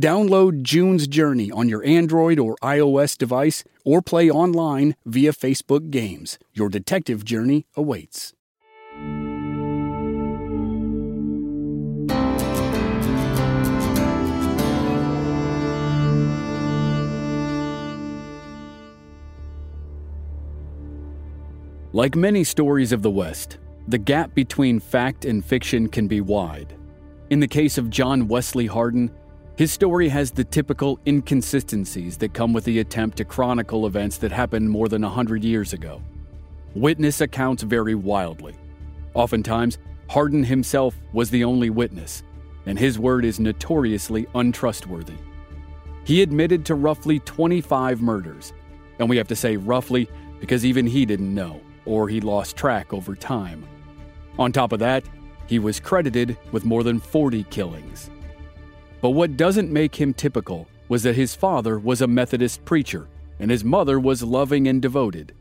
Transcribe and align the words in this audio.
Download 0.00 0.62
June's 0.62 1.06
Journey 1.06 1.52
on 1.52 1.68
your 1.68 1.84
Android 1.84 2.40
or 2.40 2.56
iOS 2.56 3.16
device 3.16 3.62
or 3.84 4.02
play 4.02 4.28
online 4.28 4.96
via 5.06 5.32
Facebook 5.32 5.90
Games. 5.90 6.36
Your 6.52 6.68
detective 6.68 7.24
journey 7.24 7.64
awaits. 7.76 8.32
Like 21.92 22.16
many 22.16 22.42
stories 22.42 22.90
of 22.90 23.02
the 23.02 23.10
West, 23.12 23.58
the 23.86 23.98
gap 23.98 24.34
between 24.34 24.80
fact 24.80 25.24
and 25.24 25.44
fiction 25.44 25.88
can 25.88 26.08
be 26.08 26.20
wide. 26.20 26.74
In 27.30 27.38
the 27.38 27.46
case 27.46 27.78
of 27.78 27.88
John 27.88 28.26
Wesley 28.26 28.66
Hardin, 28.66 29.12
his 29.56 29.70
story 29.70 30.08
has 30.08 30.32
the 30.32 30.42
typical 30.42 30.98
inconsistencies 31.06 32.16
that 32.16 32.34
come 32.34 32.52
with 32.52 32.64
the 32.64 32.80
attempt 32.80 33.16
to 33.18 33.24
chronicle 33.24 33.86
events 33.86 34.18
that 34.18 34.32
happened 34.32 34.68
more 34.68 34.88
than 34.88 35.04
a 35.04 35.08
hundred 35.08 35.44
years 35.44 35.72
ago. 35.72 36.02
Witness 36.74 37.20
accounts 37.20 37.62
vary 37.62 37.94
wildly. 37.94 38.56
Oftentimes, 39.14 39.78
Hardin 40.10 40.42
himself 40.42 40.96
was 41.12 41.30
the 41.30 41.44
only 41.44 41.70
witness, 41.70 42.24
and 42.66 42.76
his 42.76 42.98
word 42.98 43.24
is 43.24 43.38
notoriously 43.38 44.26
untrustworthy. 44.34 45.14
He 46.04 46.20
admitted 46.20 46.64
to 46.66 46.74
roughly 46.74 47.20
25 47.20 48.02
murders, 48.02 48.52
and 48.98 49.08
we 49.08 49.16
have 49.16 49.28
to 49.28 49.36
say 49.36 49.56
roughly 49.56 50.08
because 50.40 50.64
even 50.64 50.84
he 50.84 51.06
didn't 51.06 51.32
know, 51.32 51.60
or 51.84 52.08
he 52.08 52.20
lost 52.20 52.56
track 52.56 52.92
over 52.92 53.14
time. 53.14 53.64
On 54.36 54.50
top 54.50 54.72
of 54.72 54.80
that, 54.80 55.04
he 55.46 55.60
was 55.60 55.78
credited 55.78 56.36
with 56.50 56.64
more 56.64 56.82
than 56.82 56.98
40 56.98 57.44
killings. 57.44 58.10
But 59.04 59.10
what 59.10 59.36
doesn't 59.36 59.70
make 59.70 59.94
him 59.96 60.14
typical 60.14 60.66
was 60.88 61.02
that 61.02 61.14
his 61.14 61.34
father 61.34 61.78
was 61.78 62.00
a 62.00 62.06
Methodist 62.06 62.64
preacher 62.64 63.06
and 63.38 63.50
his 63.50 63.62
mother 63.62 64.00
was 64.00 64.22
loving 64.22 64.66
and 64.66 64.80
devoted. 64.80 65.34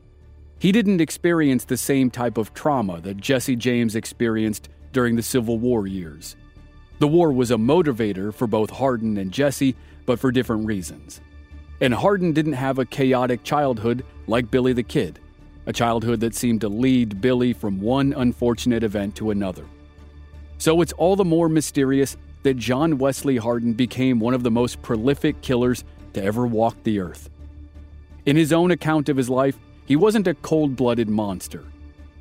He 0.60 0.74
didn't 0.74 1.00
experience 1.00 1.64
the 1.64 1.78
same 1.78 2.12
type 2.12 2.38
of 2.38 2.54
trauma 2.54 3.00
that 3.00 3.22
Jesse 3.22 3.56
James 3.56 3.96
experienced 3.96 4.68
during 4.92 5.16
the 5.16 5.24
Civil 5.24 5.60
War 5.60 5.88
years. 5.88 6.36
The 7.00 7.08
war 7.08 7.32
was 7.32 7.52
a 7.52 7.56
motivator 7.56 8.34
for 8.34 8.48
both 8.48 8.70
Hardin 8.70 9.16
and 9.16 9.32
Jesse, 9.32 9.78
but 10.06 10.20
for 10.20 10.30
different 10.30 10.68
reasons. 10.68 11.22
And 11.80 11.94
Hardin 11.94 12.34
didn't 12.34 12.60
have 12.60 12.80
a 12.80 12.86
chaotic 12.86 13.46
childhood 13.46 14.04
like 14.28 14.52
Billy 14.52 14.74
the 14.74 14.84
Kid, 14.84 15.20
a 15.68 15.72
childhood 15.72 16.20
that 16.20 16.36
seemed 16.36 16.60
to 16.60 16.68
lead 16.68 17.22
Billy 17.22 17.54
from 17.54 17.80
one 17.80 18.12
unfortunate 18.12 18.84
event 18.84 19.16
to 19.16 19.32
another. 19.32 19.64
So 20.58 20.82
it's 20.82 20.92
all 20.92 21.16
the 21.16 21.24
more 21.24 21.48
mysterious 21.48 22.18
that 22.44 22.58
John 22.58 22.98
Wesley 22.98 23.38
Hardin 23.38 23.74
became 23.74 24.20
one 24.20 24.34
of 24.34 24.44
the 24.44 24.52
most 24.52 24.82
prolific 24.82 25.42
killers 25.42 25.84
to 26.14 26.24
ever 26.24 26.46
walk 26.46 26.76
the 26.84 27.00
earth. 27.00 27.30
In 28.26 28.36
his 28.36 28.54
own 28.54 28.72
account 28.72 29.10
of 29.10 29.18
his 29.18 29.30
life, 29.30 29.58
he 29.86 29.96
wasn't 29.96 30.28
a 30.28 30.34
cold 30.36 30.76
blooded 30.76 31.10
monster. 31.10 31.66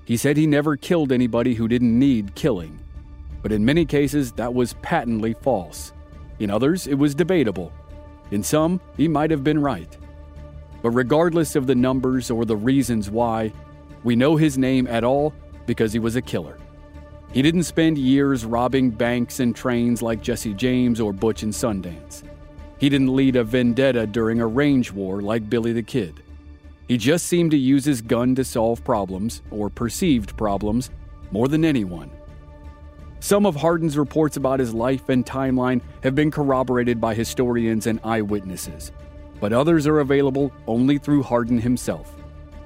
He 0.05 0.16
said 0.16 0.37
he 0.37 0.47
never 0.47 0.77
killed 0.77 1.12
anybody 1.12 1.55
who 1.55 1.69
didn't 1.69 1.97
need 1.97 2.34
killing. 2.34 2.78
But 3.43 3.53
in 3.53 3.65
many 3.65 3.84
cases, 3.84 4.33
that 4.33 4.55
was 4.55 4.75
patently 4.83 5.34
false. 5.34 5.93
In 6.39 6.50
others, 6.50 6.87
it 6.87 6.94
was 6.94 7.15
debatable. 7.15 7.72
In 8.31 8.43
some, 8.43 8.81
he 8.97 9.06
might 9.06 9.31
have 9.31 9.44
been 9.44 9.60
right. 9.60 9.97
But 10.83 10.91
regardless 10.91 11.54
of 11.54 11.66
the 11.66 11.75
numbers 11.75 12.31
or 12.31 12.44
the 12.44 12.56
reasons 12.56 13.10
why, 13.10 13.53
we 14.03 14.16
know 14.16 14.37
his 14.37 14.59
name 14.59 14.87
at 14.89 15.04
all 15.04 15.33
because 15.66 15.93
he 15.93 15.99
was 16.00 16.16
a 16.16 16.22
killer. 16.22 16.56
He 17.32 17.41
didn't 17.41 17.62
spend 17.62 17.97
years 17.97 18.44
robbing 18.44 18.91
banks 18.91 19.41
and 19.41 19.56
trains 19.56 20.03
like 20.03 20.22
Jesse 20.22 20.53
James 20.53 21.00
or 21.00 21.15
Butch 21.15 21.43
and 21.43 21.53
Sundance. 21.53 22.22
He 22.78 22.91
didn't 22.91 23.16
lead 23.16 23.37
a 23.37 23.44
vendetta 23.44 24.06
during 24.06 24.41
a 24.41 24.47
range 24.47 24.93
war 24.93 25.22
like 25.22 25.48
Billy 25.48 25.72
the 25.72 25.82
Kid. 25.82 26.22
He 26.88 26.98
just 26.98 27.26
seemed 27.26 27.53
to 27.53 27.56
use 27.56 27.87
his 27.87 28.03
gun 28.03 28.34
to 28.34 28.44
solve 28.44 28.84
problems, 28.84 29.41
or 29.50 29.71
perceived 29.71 30.37
problems, 30.37 30.91
more 31.31 31.48
than 31.48 31.65
anyone. 31.65 32.10
Some 33.21 33.47
of 33.47 33.56
Hardin's 33.56 33.97
reports 33.97 34.37
about 34.37 34.60
his 34.60 34.75
life 34.75 35.09
and 35.09 35.25
timeline 35.25 35.81
have 36.03 36.15
been 36.15 36.31
corroborated 36.31 37.00
by 37.00 37.15
historians 37.15 37.87
and 37.87 38.00
eyewitnesses, 38.04 38.92
but 39.41 39.54
others 39.54 39.87
are 39.87 40.00
available 40.00 40.53
only 40.66 40.98
through 40.98 41.22
Hardin 41.22 41.59
himself. 41.59 42.15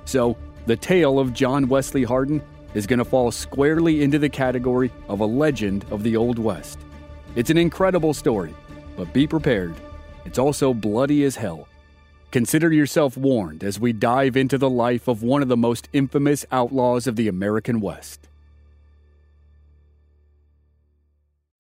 So, 0.07 0.37
the 0.65 0.77
tale 0.77 1.21
of 1.21 1.33
John 1.33 1.69
Wesley 1.69 2.03
Hardin 2.03 2.43
is 2.77 2.87
going 2.87 2.99
to 2.99 3.05
fall 3.05 3.31
squarely 3.33 4.03
into 4.03 4.19
the 4.19 4.29
category 4.29 4.93
of 5.09 5.21
a 5.21 5.27
legend 5.27 5.87
of 5.91 6.03
the 6.03 6.15
Old 6.15 6.39
West. 6.39 6.79
It's 7.35 7.49
an 7.49 7.57
incredible 7.57 8.13
story, 8.13 8.55
but 8.99 9.15
be 9.15 9.27
prepared. 9.27 9.75
It's 10.27 10.39
also 10.39 10.75
bloody 10.75 11.25
as 11.25 11.37
hell. 11.37 11.69
Consider 12.31 12.71
yourself 12.71 13.17
warned 13.17 13.65
as 13.65 13.81
we 13.81 13.95
dive 13.95 14.37
into 14.37 14.59
the 14.59 14.69
life 14.69 15.09
of 15.09 15.23
one 15.23 15.41
of 15.41 15.49
the 15.49 15.57
most 15.57 15.89
infamous 15.95 16.45
outlaws 16.53 17.07
of 17.07 17.17
the 17.17 17.29
American 17.29 17.81
West. 17.81 18.29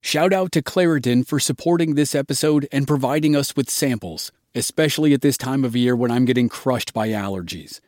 Shout 0.03 0.34
out 0.34 0.53
to 0.53 0.62
Claritin 0.62 1.27
for 1.27 1.41
supporting 1.41 1.94
this 1.94 2.15
episode 2.15 2.69
and 2.71 2.87
providing 2.87 3.34
us 3.34 3.56
with 3.56 3.71
samples, 3.71 4.33
especially 4.54 5.15
at 5.15 5.22
this 5.22 5.38
time 5.38 5.65
of 5.65 5.75
year 5.75 5.97
when 5.97 6.10
I'm 6.10 6.27
getting 6.27 6.50
crushed 6.50 6.93
by 6.93 7.09
allergies. 7.09 7.81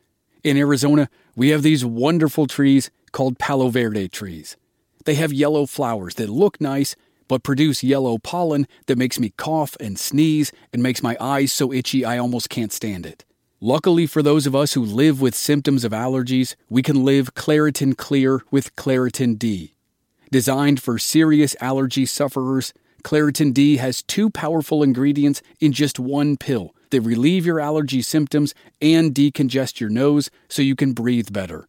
In 0.42 0.56
Arizona, 0.56 1.10
we 1.36 1.50
have 1.50 1.62
these 1.62 1.84
wonderful 1.84 2.46
trees 2.46 2.90
called 3.12 3.38
Palo 3.38 3.68
Verde 3.68 4.08
trees. 4.08 4.56
They 5.04 5.14
have 5.14 5.32
yellow 5.32 5.66
flowers 5.66 6.16
that 6.16 6.28
look 6.28 6.60
nice, 6.60 6.94
but 7.28 7.42
produce 7.42 7.82
yellow 7.82 8.18
pollen 8.18 8.66
that 8.86 8.98
makes 8.98 9.18
me 9.18 9.30
cough 9.36 9.76
and 9.80 9.98
sneeze 9.98 10.52
and 10.72 10.82
makes 10.82 11.02
my 11.02 11.16
eyes 11.20 11.52
so 11.52 11.72
itchy 11.72 12.04
I 12.04 12.18
almost 12.18 12.48
can't 12.48 12.72
stand 12.72 13.06
it. 13.06 13.24
Luckily 13.60 14.06
for 14.06 14.22
those 14.22 14.46
of 14.46 14.54
us 14.54 14.74
who 14.74 14.84
live 14.84 15.20
with 15.20 15.34
symptoms 15.34 15.84
of 15.84 15.92
allergies, 15.92 16.54
we 16.68 16.82
can 16.82 17.04
live 17.04 17.34
Claritin 17.34 17.96
Clear 17.96 18.42
with 18.50 18.74
Claritin 18.76 19.38
D. 19.38 19.74
Designed 20.30 20.80
for 20.80 20.98
serious 20.98 21.56
allergy 21.60 22.06
sufferers, 22.06 22.72
Claritin 23.02 23.52
D 23.52 23.78
has 23.78 24.02
two 24.02 24.30
powerful 24.30 24.82
ingredients 24.82 25.42
in 25.60 25.72
just 25.72 25.98
one 25.98 26.36
pill 26.36 26.74
that 26.90 27.00
relieve 27.00 27.46
your 27.46 27.60
allergy 27.60 28.02
symptoms 28.02 28.54
and 28.80 29.14
decongest 29.14 29.80
your 29.80 29.90
nose 29.90 30.30
so 30.48 30.62
you 30.62 30.76
can 30.76 30.92
breathe 30.92 31.32
better. 31.32 31.68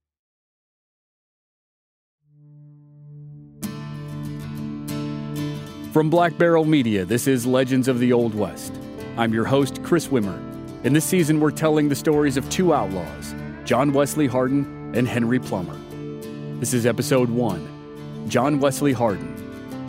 From 5.91 6.09
Black 6.09 6.37
Barrel 6.37 6.63
Media, 6.63 7.03
this 7.03 7.27
is 7.27 7.45
Legends 7.45 7.89
of 7.89 7.99
the 7.99 8.13
Old 8.13 8.33
West. 8.33 8.73
I'm 9.17 9.33
your 9.33 9.43
host, 9.43 9.83
Chris 9.83 10.07
Wimmer. 10.07 10.39
In 10.85 10.93
this 10.93 11.03
season, 11.03 11.41
we're 11.41 11.51
telling 11.51 11.89
the 11.89 11.97
stories 11.97 12.37
of 12.37 12.49
two 12.49 12.73
outlaws, 12.73 13.35
John 13.65 13.91
Wesley 13.91 14.25
Hardin 14.25 14.93
and 14.95 15.05
Henry 15.05 15.37
Plummer. 15.37 15.77
This 16.61 16.73
is 16.73 16.85
episode 16.85 17.29
one 17.29 17.67
John 18.29 18.61
Wesley 18.61 18.93
Hardin, 18.93 19.35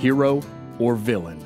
Hero 0.01 0.43
or 0.81 0.97
Villain. 0.97 1.39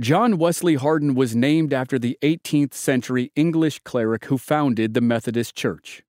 John 0.00 0.38
Wesley 0.38 0.74
Hardin 0.74 1.14
was 1.14 1.36
named 1.36 1.72
after 1.72 2.00
the 2.00 2.18
18th 2.20 2.74
century 2.74 3.30
English 3.36 3.78
cleric 3.84 4.24
who 4.24 4.38
founded 4.38 4.94
the 4.94 5.00
Methodist 5.00 5.54
Church. 5.54 6.02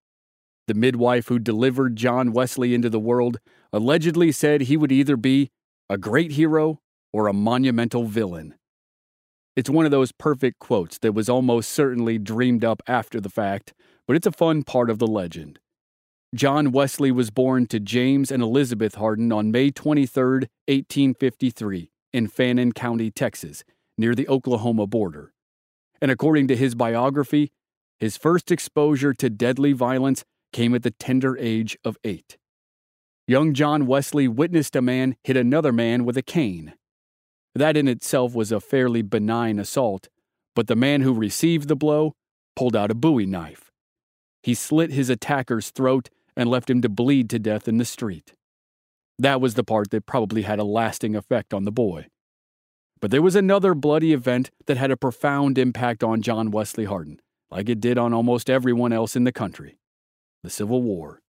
The 0.68 0.74
midwife 0.74 1.30
who 1.30 1.40
delivered 1.40 1.96
John 1.96 2.34
Wesley 2.34 2.74
into 2.74 2.90
the 2.90 3.00
world 3.00 3.40
allegedly 3.72 4.34
said 4.34 4.62
he 4.62 4.76
would 4.76 4.92
either 4.92 5.16
be 5.16 5.50
a 5.90 5.98
great 5.98 6.34
hero 6.34 6.82
or 7.14 7.28
a 7.28 7.34
monumental 7.34 8.04
villain. 8.04 8.56
It's 9.56 9.70
one 9.70 9.86
of 9.86 9.92
those 9.92 10.12
perfect 10.12 10.60
quotes 10.60 10.98
that 11.00 11.14
was 11.14 11.30
almost 11.30 11.72
certainly 11.72 12.20
dreamed 12.20 12.66
up 12.66 12.84
after 12.86 13.22
the 13.22 13.30
fact, 13.30 13.74
but 14.06 14.16
it's 14.16 14.28
a 14.28 14.32
fun 14.32 14.64
part 14.64 14.90
of 14.90 15.00
the 15.00 15.08
legend. 15.08 15.60
John 16.36 16.74
Wesley 16.74 17.12
was 17.12 17.32
born 17.32 17.66
to 17.68 17.80
James 17.80 18.30
and 18.30 18.44
Elizabeth 18.44 18.96
Hardin 18.96 19.32
on 19.32 19.50
May 19.50 19.72
23, 19.72 20.48
1853, 20.68 21.90
in 22.12 22.28
Fannin 22.28 22.74
County, 22.74 23.10
Texas, 23.10 23.64
near 23.98 24.14
the 24.14 24.28
Oklahoma 24.28 24.86
border. 24.86 25.34
And 26.02 26.12
according 26.12 26.50
to 26.50 26.58
his 26.58 26.76
biography, 26.76 27.52
his 28.00 28.18
first 28.18 28.52
exposure 28.52 29.14
to 29.14 29.30
deadly 29.30 29.72
violence 29.72 30.26
came 30.58 30.74
at 30.74 30.82
the 30.82 30.90
tender 30.90 31.38
age 31.38 31.78
of 31.86 32.00
eight. 32.04 32.36
Young 33.28 33.54
John 33.54 33.86
Wesley 33.86 34.28
witnessed 34.28 34.76
a 34.76 34.82
man 34.82 35.16
hit 35.24 35.38
another 35.38 35.72
man 35.72 36.04
with 36.04 36.18
a 36.18 36.24
cane. 36.24 36.74
That 37.54 37.78
in 37.78 37.88
itself 37.88 38.34
was 38.34 38.52
a 38.52 38.60
fairly 38.60 39.04
benign 39.04 39.60
assault, 39.60 40.10
but 40.56 40.66
the 40.66 40.76
man 40.76 41.02
who 41.02 41.14
received 41.14 41.68
the 41.68 41.76
blow 41.76 42.16
pulled 42.56 42.76
out 42.76 42.90
a 42.90 42.96
bowie 42.96 43.28
knife. 43.28 43.70
He 44.42 44.56
slit 44.56 44.90
his 44.90 45.12
attacker's 45.12 45.70
throat 45.70 46.10
and 46.36 46.50
left 46.50 46.72
him 46.72 46.82
to 46.82 46.90
bleed 46.90 47.30
to 47.30 47.38
death 47.38 47.68
in 47.68 47.78
the 47.78 47.86
street. 47.86 48.34
That 49.20 49.40
was 49.40 49.54
the 49.54 49.64
part 49.64 49.92
that 49.92 50.08
probably 50.08 50.42
had 50.42 50.58
a 50.58 50.64
lasting 50.64 51.16
effect 51.16 51.54
on 51.54 51.66
the 51.66 51.72
boy. 51.72 52.08
But 53.00 53.12
there 53.12 53.22
was 53.22 53.36
another 53.36 53.76
bloody 53.76 54.12
event 54.12 54.50
that 54.66 54.78
had 54.78 54.90
a 54.90 54.98
profound 54.98 55.60
impact 55.60 56.04
on 56.04 56.24
John 56.24 56.50
Wesley 56.50 56.86
Hardin, 56.86 57.22
like 57.52 57.70
it 57.70 57.80
did 57.80 58.00
on 58.00 58.12
almost 58.12 58.50
everyone 58.50 58.92
else 58.92 59.16
in 59.16 59.24
the 59.24 59.32
country 59.32 59.78
the 60.44 60.50
Civil 60.50 60.82
War. 60.82 61.22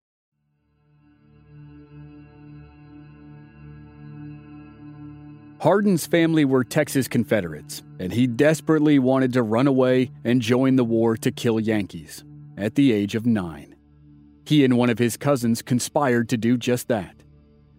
Hardin's 5.61 6.07
family 6.07 6.45
were 6.45 6.63
Texas 6.63 7.09
Confederates, 7.09 7.83
and 7.99 8.13
he 8.13 8.29
desperately 8.29 9.01
wanted 9.01 9.33
to 9.33 9.43
run 9.43 9.67
away 9.67 10.13
and 10.23 10.41
join 10.41 10.77
the 10.77 10.85
war 10.85 11.17
to 11.17 11.33
kill 11.33 11.59
Yankees 11.59 12.25
at 12.57 12.77
the 12.77 12.93
age 12.93 13.17
of 13.17 13.27
nine. 13.27 13.75
He 14.47 14.65
and 14.65 14.77
one 14.77 14.89
of 14.89 15.01
his 15.01 15.17
cousins 15.17 15.61
conspired 15.61 16.29
to 16.29 16.37
do 16.37 16.57
just 16.57 16.87
that. 16.89 17.25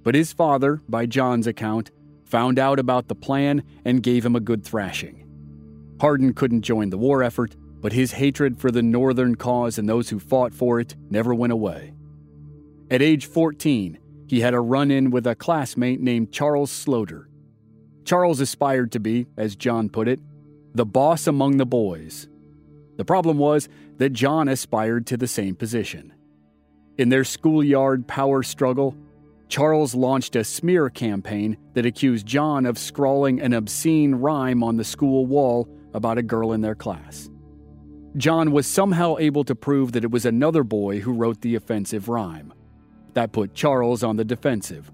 But 0.04 0.14
his 0.14 0.34
father, 0.34 0.82
by 0.90 1.06
John's 1.06 1.48
account, 1.48 1.92
found 2.26 2.60
out 2.60 2.80
about 2.80 3.08
the 3.08 3.16
plan 3.16 3.64
and 3.86 4.04
gave 4.04 4.26
him 4.26 4.36
a 4.36 4.42
good 4.42 4.64
thrashing. 4.64 5.26
Hardin 6.02 6.34
couldn't 6.34 6.62
join 6.62 6.90
the 6.90 6.98
war 6.98 7.24
effort, 7.24 7.56
but 7.82 7.94
his 7.94 8.14
hatred 8.14 8.60
for 8.60 8.72
the 8.72 8.82
Northern 8.82 9.36
cause 9.36 9.78
and 9.78 9.88
those 9.88 10.10
who 10.10 10.20
fought 10.20 10.54
for 10.54 10.80
it 10.80 10.96
never 11.10 11.34
went 11.34 11.54
away. 11.54 11.94
At 12.92 13.02
age 13.02 13.26
14, 13.26 14.00
he 14.28 14.42
had 14.42 14.54
a 14.54 14.60
run 14.60 14.92
in 14.92 15.12
with 15.12 15.26
a 15.26 15.36
classmate 15.36 16.02
named 16.02 16.32
Charles 16.32 16.72
Sloter. 16.72 17.26
Charles 18.06 18.40
aspired 18.40 18.92
to 18.94 19.00
be, 19.00 19.28
as 19.38 19.56
John 19.56 19.90
put 19.90 20.08
it, 20.08 20.20
the 20.74 20.86
boss 20.86 21.28
among 21.28 21.58
the 21.58 21.66
boys. 21.66 22.28
The 22.98 23.06
problem 23.06 23.38
was 23.38 23.70
that 23.98 24.14
John 24.14 24.48
aspired 24.48 25.08
to 25.08 25.18
the 25.18 25.28
same 25.28 25.56
position. 25.56 26.14
In 26.98 27.10
their 27.10 27.24
schoolyard 27.24 28.08
power 28.08 28.44
struggle, 28.44 28.96
Charles 29.48 29.96
launched 29.96 30.36
a 30.36 30.44
smear 30.44 30.90
campaign 30.90 31.58
that 31.74 31.86
accused 31.86 32.26
John 32.26 32.66
of 32.66 32.78
scrawling 32.78 33.42
an 33.42 33.54
obscene 33.54 34.16
rhyme 34.16 34.64
on 34.64 34.78
the 34.78 34.84
school 34.84 35.26
wall 35.26 35.68
about 35.94 36.18
a 36.18 36.24
girl 36.24 36.54
in 36.54 36.62
their 36.62 36.76
class. 36.76 37.30
John 38.18 38.52
was 38.52 38.66
somehow 38.66 39.18
able 39.18 39.44
to 39.44 39.56
prove 39.56 39.92
that 39.92 40.04
it 40.04 40.12
was 40.12 40.26
another 40.26 40.64
boy 40.64 41.00
who 41.00 41.14
wrote 41.14 41.42
the 41.42 41.56
offensive 41.56 42.10
rhyme. 42.10 42.54
That 43.14 43.32
put 43.32 43.54
Charles 43.54 44.04
on 44.04 44.18
the 44.18 44.26
defensive. 44.26 44.92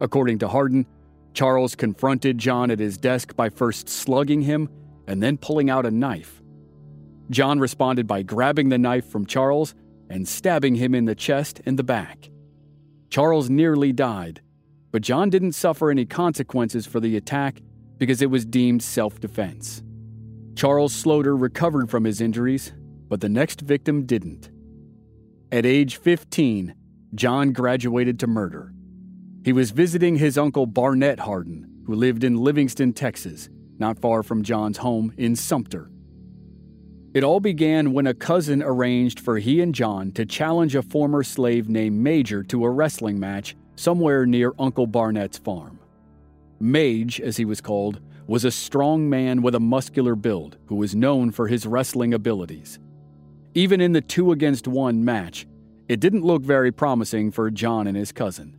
According 0.00 0.38
to 0.40 0.48
Hardin, 0.48 0.86
Charles 1.34 1.74
confronted 1.74 2.38
John 2.38 2.70
at 2.70 2.78
his 2.78 2.98
desk 2.98 3.34
by 3.36 3.50
first 3.50 3.88
slugging 3.88 4.42
him 4.42 4.68
and 5.06 5.22
then 5.22 5.36
pulling 5.36 5.70
out 5.70 5.86
a 5.86 5.90
knife. 5.90 6.42
John 7.30 7.58
responded 7.58 8.06
by 8.06 8.22
grabbing 8.22 8.68
the 8.68 8.78
knife 8.78 9.06
from 9.06 9.26
Charles 9.26 9.74
and 10.08 10.26
stabbing 10.26 10.76
him 10.76 10.94
in 10.94 11.04
the 11.04 11.14
chest 11.14 11.60
and 11.66 11.78
the 11.78 11.84
back. 11.84 12.30
Charles 13.10 13.50
nearly 13.50 13.92
died, 13.92 14.40
but 14.92 15.02
John 15.02 15.30
didn't 15.30 15.52
suffer 15.52 15.90
any 15.90 16.06
consequences 16.06 16.86
for 16.86 17.00
the 17.00 17.16
attack 17.16 17.60
because 17.98 18.22
it 18.22 18.30
was 18.30 18.44
deemed 18.44 18.82
self 18.82 19.20
defense. 19.20 19.82
Charles 20.56 20.94
Sloter 20.94 21.38
recovered 21.38 21.90
from 21.90 22.04
his 22.04 22.22
injuries, 22.22 22.72
but 23.08 23.20
the 23.20 23.28
next 23.28 23.60
victim 23.60 24.06
didn't. 24.06 24.50
At 25.52 25.66
age 25.66 25.98
15, 25.98 26.74
John 27.14 27.52
graduated 27.52 28.18
to 28.20 28.26
murder. 28.26 28.72
He 29.44 29.52
was 29.52 29.70
visiting 29.70 30.16
his 30.16 30.38
uncle 30.38 30.64
Barnett 30.64 31.20
Hardin, 31.20 31.82
who 31.84 31.94
lived 31.94 32.24
in 32.24 32.36
Livingston, 32.36 32.94
Texas, 32.94 33.50
not 33.78 33.98
far 33.98 34.22
from 34.22 34.42
John's 34.42 34.78
home 34.78 35.12
in 35.18 35.36
Sumpter. 35.36 35.90
It 37.12 37.22
all 37.22 37.40
began 37.40 37.92
when 37.92 38.06
a 38.06 38.14
cousin 38.14 38.62
arranged 38.62 39.20
for 39.20 39.38
he 39.38 39.60
and 39.60 39.74
John 39.74 40.10
to 40.12 40.24
challenge 40.24 40.74
a 40.74 40.82
former 40.82 41.22
slave 41.22 41.68
named 41.68 41.98
Major 41.98 42.42
to 42.44 42.64
a 42.64 42.70
wrestling 42.70 43.20
match 43.20 43.54
somewhere 43.76 44.24
near 44.24 44.54
Uncle 44.58 44.86
Barnett's 44.86 45.36
farm. 45.36 45.78
Mage, 46.58 47.20
as 47.20 47.36
he 47.36 47.44
was 47.44 47.60
called, 47.60 48.00
was 48.26 48.44
a 48.44 48.50
strong 48.50 49.08
man 49.08 49.42
with 49.42 49.54
a 49.54 49.60
muscular 49.60 50.16
build 50.16 50.56
who 50.66 50.74
was 50.74 50.94
known 50.94 51.30
for 51.30 51.46
his 51.46 51.66
wrestling 51.66 52.12
abilities. 52.12 52.78
Even 53.54 53.80
in 53.80 53.92
the 53.92 54.00
two 54.00 54.32
against 54.32 54.66
one 54.66 55.04
match, 55.04 55.46
it 55.88 56.00
didn't 56.00 56.24
look 56.24 56.42
very 56.42 56.72
promising 56.72 57.30
for 57.30 57.50
John 57.50 57.86
and 57.86 57.96
his 57.96 58.12
cousin. 58.12 58.56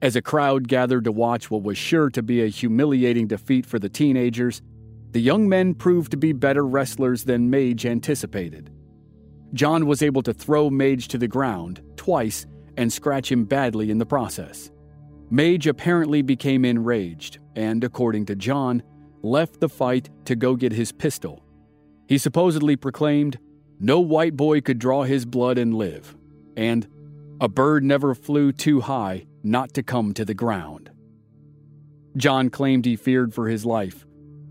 As 0.00 0.14
a 0.14 0.22
crowd 0.22 0.68
gathered 0.68 1.04
to 1.04 1.12
watch 1.12 1.50
what 1.50 1.64
was 1.64 1.76
sure 1.76 2.08
to 2.10 2.22
be 2.22 2.42
a 2.42 2.46
humiliating 2.46 3.26
defeat 3.26 3.66
for 3.66 3.80
the 3.80 3.88
teenagers, 3.88 4.62
the 5.10 5.20
young 5.20 5.48
men 5.48 5.74
proved 5.74 6.12
to 6.12 6.16
be 6.16 6.32
better 6.32 6.64
wrestlers 6.64 7.24
than 7.24 7.50
Mage 7.50 7.84
anticipated. 7.84 8.70
John 9.54 9.86
was 9.86 10.02
able 10.02 10.22
to 10.22 10.34
throw 10.34 10.70
Mage 10.70 11.08
to 11.08 11.18
the 11.18 11.26
ground 11.26 11.82
twice 11.96 12.46
and 12.76 12.92
scratch 12.92 13.32
him 13.32 13.44
badly 13.44 13.90
in 13.90 13.98
the 13.98 14.06
process. 14.06 14.70
Mage 15.30 15.66
apparently 15.66 16.22
became 16.22 16.64
enraged 16.64 17.38
and, 17.54 17.84
according 17.84 18.26
to 18.26 18.36
John, 18.36 18.82
left 19.22 19.60
the 19.60 19.68
fight 19.68 20.08
to 20.24 20.36
go 20.36 20.54
get 20.54 20.72
his 20.72 20.92
pistol. 20.92 21.42
He 22.08 22.18
supposedly 22.18 22.76
proclaimed, 22.76 23.38
No 23.78 24.00
white 24.00 24.36
boy 24.36 24.60
could 24.60 24.78
draw 24.78 25.02
his 25.02 25.26
blood 25.26 25.58
and 25.58 25.74
live, 25.74 26.16
and 26.56 26.86
a 27.40 27.48
bird 27.48 27.84
never 27.84 28.14
flew 28.14 28.52
too 28.52 28.80
high 28.80 29.26
not 29.42 29.74
to 29.74 29.82
come 29.82 30.14
to 30.14 30.24
the 30.24 30.34
ground. 30.34 30.90
John 32.16 32.50
claimed 32.50 32.84
he 32.84 32.96
feared 32.96 33.34
for 33.34 33.48
his 33.48 33.66
life 33.66 34.06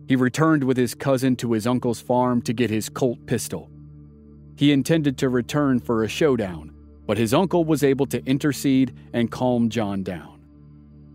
he 0.08 0.16
returned 0.16 0.64
with 0.64 0.78
his 0.78 0.96
cousin 0.96 1.36
to 1.36 1.52
his 1.52 1.68
uncle's 1.68 2.00
farm 2.00 2.42
to 2.44 2.54
get 2.54 2.70
his 2.70 2.88
Colt 2.88 3.26
pistol. 3.26 3.70
He 4.56 4.72
intended 4.72 5.18
to 5.18 5.30
return 5.30 5.80
for 5.80 6.04
a 6.04 6.08
showdown, 6.08 6.74
but 7.06 7.18
his 7.18 7.34
uncle 7.34 7.66
was 7.66 7.84
able 7.84 8.06
to 8.08 8.26
intercede 8.26 8.98
and 9.14 9.30
calm 9.30 9.70
John 9.70 10.04
down. 10.04 10.37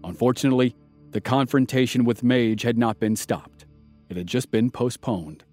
Unfortunately, 0.05 0.75
the 1.11 1.21
confrontation 1.21 2.05
with 2.05 2.23
Mage 2.23 2.63
had 2.63 2.79
not 2.79 2.99
been 2.99 3.17
stopped, 3.17 3.67
it 4.09 4.17
had 4.17 4.27
just 4.27 4.51
been 4.51 4.71
postponed. 4.71 5.45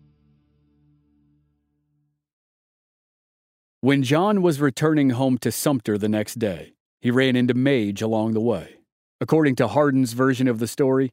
When 3.81 4.03
John 4.03 4.41
was 4.41 4.59
returning 4.59 5.11
home 5.11 5.37
to 5.37 5.51
Sumpter 5.51 5.97
the 5.97 6.09
next 6.09 6.39
day, 6.39 6.73
he 6.99 7.11
ran 7.11 7.35
into 7.35 7.53
Mage 7.53 8.01
along 8.01 8.33
the 8.33 8.41
way. 8.41 8.79
According 9.21 9.55
to 9.55 9.67
Hardin's 9.67 10.13
version 10.13 10.47
of 10.47 10.59
the 10.59 10.67
story, 10.67 11.11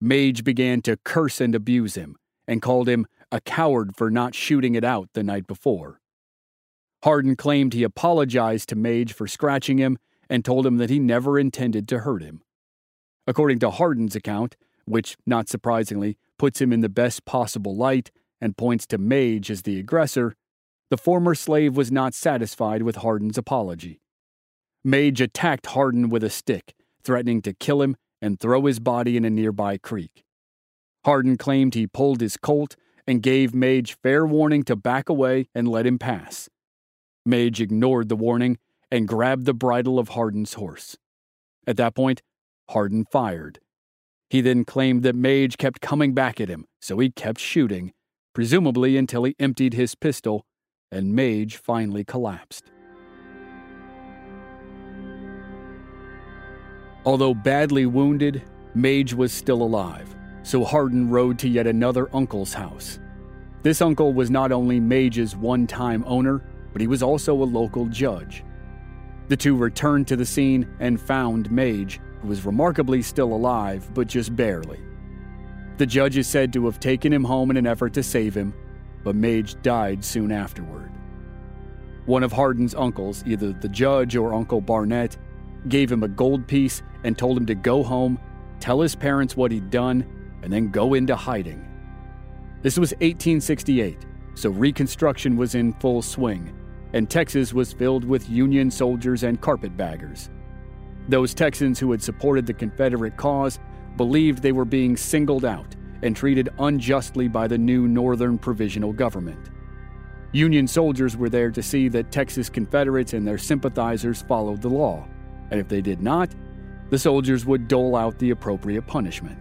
Mage 0.00 0.42
began 0.42 0.82
to 0.82 0.96
curse 1.04 1.40
and 1.40 1.54
abuse 1.54 1.94
him, 1.94 2.16
and 2.46 2.62
called 2.62 2.88
him 2.88 3.06
a 3.30 3.40
coward 3.40 3.96
for 3.96 4.10
not 4.10 4.34
shooting 4.34 4.74
it 4.74 4.84
out 4.84 5.10
the 5.12 5.22
night 5.22 5.46
before. 5.46 6.00
Hardin 7.04 7.36
claimed 7.36 7.74
he 7.74 7.84
apologized 7.84 8.68
to 8.70 8.76
Mage 8.76 9.12
for 9.12 9.28
scratching 9.28 9.78
him 9.78 9.98
and 10.28 10.44
told 10.44 10.66
him 10.66 10.78
that 10.78 10.90
he 10.90 10.98
never 10.98 11.38
intended 11.38 11.86
to 11.88 12.00
hurt 12.00 12.22
him. 12.22 12.42
According 13.28 13.58
to 13.58 13.70
Hardin's 13.70 14.16
account, 14.16 14.56
which, 14.86 15.18
not 15.26 15.50
surprisingly, 15.50 16.16
puts 16.38 16.62
him 16.62 16.72
in 16.72 16.80
the 16.80 16.88
best 16.88 17.26
possible 17.26 17.76
light 17.76 18.10
and 18.40 18.56
points 18.56 18.86
to 18.86 18.96
Mage 18.96 19.50
as 19.50 19.62
the 19.62 19.78
aggressor, 19.78 20.34
the 20.88 20.96
former 20.96 21.34
slave 21.34 21.76
was 21.76 21.92
not 21.92 22.14
satisfied 22.14 22.82
with 22.82 22.96
Hardin's 22.96 23.36
apology. 23.36 24.00
Mage 24.82 25.20
attacked 25.20 25.66
Hardin 25.66 26.08
with 26.08 26.24
a 26.24 26.30
stick, 26.30 26.74
threatening 27.04 27.42
to 27.42 27.52
kill 27.52 27.82
him 27.82 27.96
and 28.22 28.40
throw 28.40 28.64
his 28.64 28.80
body 28.80 29.14
in 29.18 29.26
a 29.26 29.30
nearby 29.30 29.76
creek. 29.76 30.24
Hardin 31.04 31.36
claimed 31.36 31.74
he 31.74 31.86
pulled 31.86 32.22
his 32.22 32.38
Colt 32.38 32.76
and 33.06 33.22
gave 33.22 33.54
Mage 33.54 33.98
fair 34.02 34.24
warning 34.24 34.62
to 34.62 34.74
back 34.74 35.10
away 35.10 35.50
and 35.54 35.68
let 35.68 35.86
him 35.86 35.98
pass. 35.98 36.48
Mage 37.26 37.60
ignored 37.60 38.08
the 38.08 38.16
warning 38.16 38.56
and 38.90 39.06
grabbed 39.06 39.44
the 39.44 39.52
bridle 39.52 39.98
of 39.98 40.10
Hardin's 40.10 40.54
horse. 40.54 40.96
At 41.66 41.76
that 41.76 41.94
point, 41.94 42.22
Hardin 42.70 43.04
fired. 43.10 43.60
He 44.30 44.40
then 44.40 44.64
claimed 44.64 45.02
that 45.04 45.14
Mage 45.14 45.56
kept 45.56 45.80
coming 45.80 46.12
back 46.12 46.40
at 46.40 46.48
him, 46.48 46.66
so 46.80 46.98
he 46.98 47.10
kept 47.10 47.40
shooting, 47.40 47.92
presumably 48.34 48.96
until 48.96 49.24
he 49.24 49.34
emptied 49.38 49.74
his 49.74 49.94
pistol 49.94 50.44
and 50.90 51.14
Mage 51.14 51.56
finally 51.56 52.04
collapsed. 52.04 52.64
Although 57.04 57.34
badly 57.34 57.86
wounded, 57.86 58.42
Mage 58.74 59.14
was 59.14 59.32
still 59.32 59.62
alive, 59.62 60.14
so 60.42 60.64
Hardin 60.64 61.08
rode 61.08 61.38
to 61.40 61.48
yet 61.48 61.66
another 61.66 62.14
uncle's 62.14 62.52
house. 62.52 62.98
This 63.62 63.80
uncle 63.80 64.12
was 64.12 64.30
not 64.30 64.52
only 64.52 64.78
Mage's 64.78 65.34
one 65.34 65.66
time 65.66 66.04
owner, 66.06 66.42
but 66.72 66.80
he 66.80 66.86
was 66.86 67.02
also 67.02 67.34
a 67.34 67.44
local 67.44 67.86
judge. 67.86 68.44
The 69.28 69.36
two 69.36 69.56
returned 69.56 70.06
to 70.08 70.16
the 70.16 70.26
scene 70.26 70.68
and 70.80 71.00
found 71.00 71.50
Mage, 71.50 72.00
who 72.20 72.28
was 72.28 72.44
remarkably 72.44 73.02
still 73.02 73.32
alive, 73.32 73.88
but 73.94 74.06
just 74.06 74.34
barely. 74.34 74.80
The 75.76 75.86
judge 75.86 76.16
is 76.16 76.26
said 76.26 76.52
to 76.52 76.66
have 76.66 76.80
taken 76.80 77.12
him 77.12 77.24
home 77.24 77.50
in 77.50 77.56
an 77.56 77.66
effort 77.66 77.92
to 77.94 78.02
save 78.02 78.36
him, 78.36 78.52
but 79.04 79.14
Mage 79.14 79.60
died 79.62 80.04
soon 80.04 80.32
afterward. 80.32 80.90
One 82.06 82.22
of 82.22 82.32
Hardin's 82.32 82.74
uncles, 82.74 83.22
either 83.26 83.52
the 83.52 83.68
judge 83.68 84.16
or 84.16 84.34
Uncle 84.34 84.60
Barnett, 84.60 85.16
gave 85.68 85.92
him 85.92 86.02
a 86.02 86.08
gold 86.08 86.46
piece 86.46 86.82
and 87.04 87.16
told 87.16 87.36
him 87.36 87.46
to 87.46 87.54
go 87.54 87.82
home, 87.82 88.18
tell 88.60 88.80
his 88.80 88.94
parents 88.94 89.36
what 89.36 89.52
he'd 89.52 89.70
done, 89.70 90.04
and 90.42 90.52
then 90.52 90.70
go 90.70 90.94
into 90.94 91.14
hiding. 91.14 91.64
This 92.62 92.78
was 92.78 92.92
1868, 92.94 94.04
so 94.34 94.50
Reconstruction 94.50 95.36
was 95.36 95.54
in 95.54 95.74
full 95.74 96.02
swing, 96.02 96.52
and 96.92 97.08
Texas 97.08 97.52
was 97.52 97.72
filled 97.72 98.04
with 98.04 98.28
Union 98.28 98.70
soldiers 98.70 99.22
and 99.22 99.40
carpetbaggers. 99.40 100.30
Those 101.08 101.34
Texans 101.34 101.78
who 101.78 101.90
had 101.90 102.02
supported 102.02 102.46
the 102.46 102.52
Confederate 102.52 103.16
cause 103.16 103.58
believed 103.96 104.42
they 104.42 104.52
were 104.52 104.64
being 104.64 104.96
singled 104.96 105.44
out 105.44 105.74
and 106.02 106.14
treated 106.14 106.50
unjustly 106.58 107.28
by 107.28 107.48
the 107.48 107.58
new 107.58 107.88
Northern 107.88 108.38
Provisional 108.38 108.92
Government. 108.92 109.50
Union 110.32 110.68
soldiers 110.68 111.16
were 111.16 111.30
there 111.30 111.50
to 111.50 111.62
see 111.62 111.88
that 111.88 112.12
Texas 112.12 112.50
Confederates 112.50 113.14
and 113.14 113.26
their 113.26 113.38
sympathizers 113.38 114.22
followed 114.22 114.60
the 114.60 114.68
law, 114.68 115.08
and 115.50 115.58
if 115.58 115.68
they 115.68 115.80
did 115.80 116.02
not, 116.02 116.30
the 116.90 116.98
soldiers 116.98 117.46
would 117.46 117.68
dole 117.68 117.96
out 117.96 118.18
the 118.18 118.30
appropriate 118.30 118.86
punishment. 118.86 119.38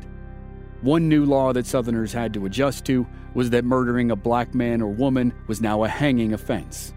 One 0.81 1.09
new 1.09 1.25
law 1.25 1.53
that 1.53 1.65
Southerners 1.65 2.13
had 2.13 2.33
to 2.35 2.45
adjust 2.45 2.85
to 2.85 3.05
was 3.33 3.49
that 3.49 3.65
murdering 3.65 4.11
a 4.11 4.15
black 4.15 4.55
man 4.55 4.81
or 4.81 4.87
woman 4.87 5.33
was 5.47 5.59
now 5.59 5.83
a 5.83 5.89
hanging 5.89 6.33
offense. 6.33 6.93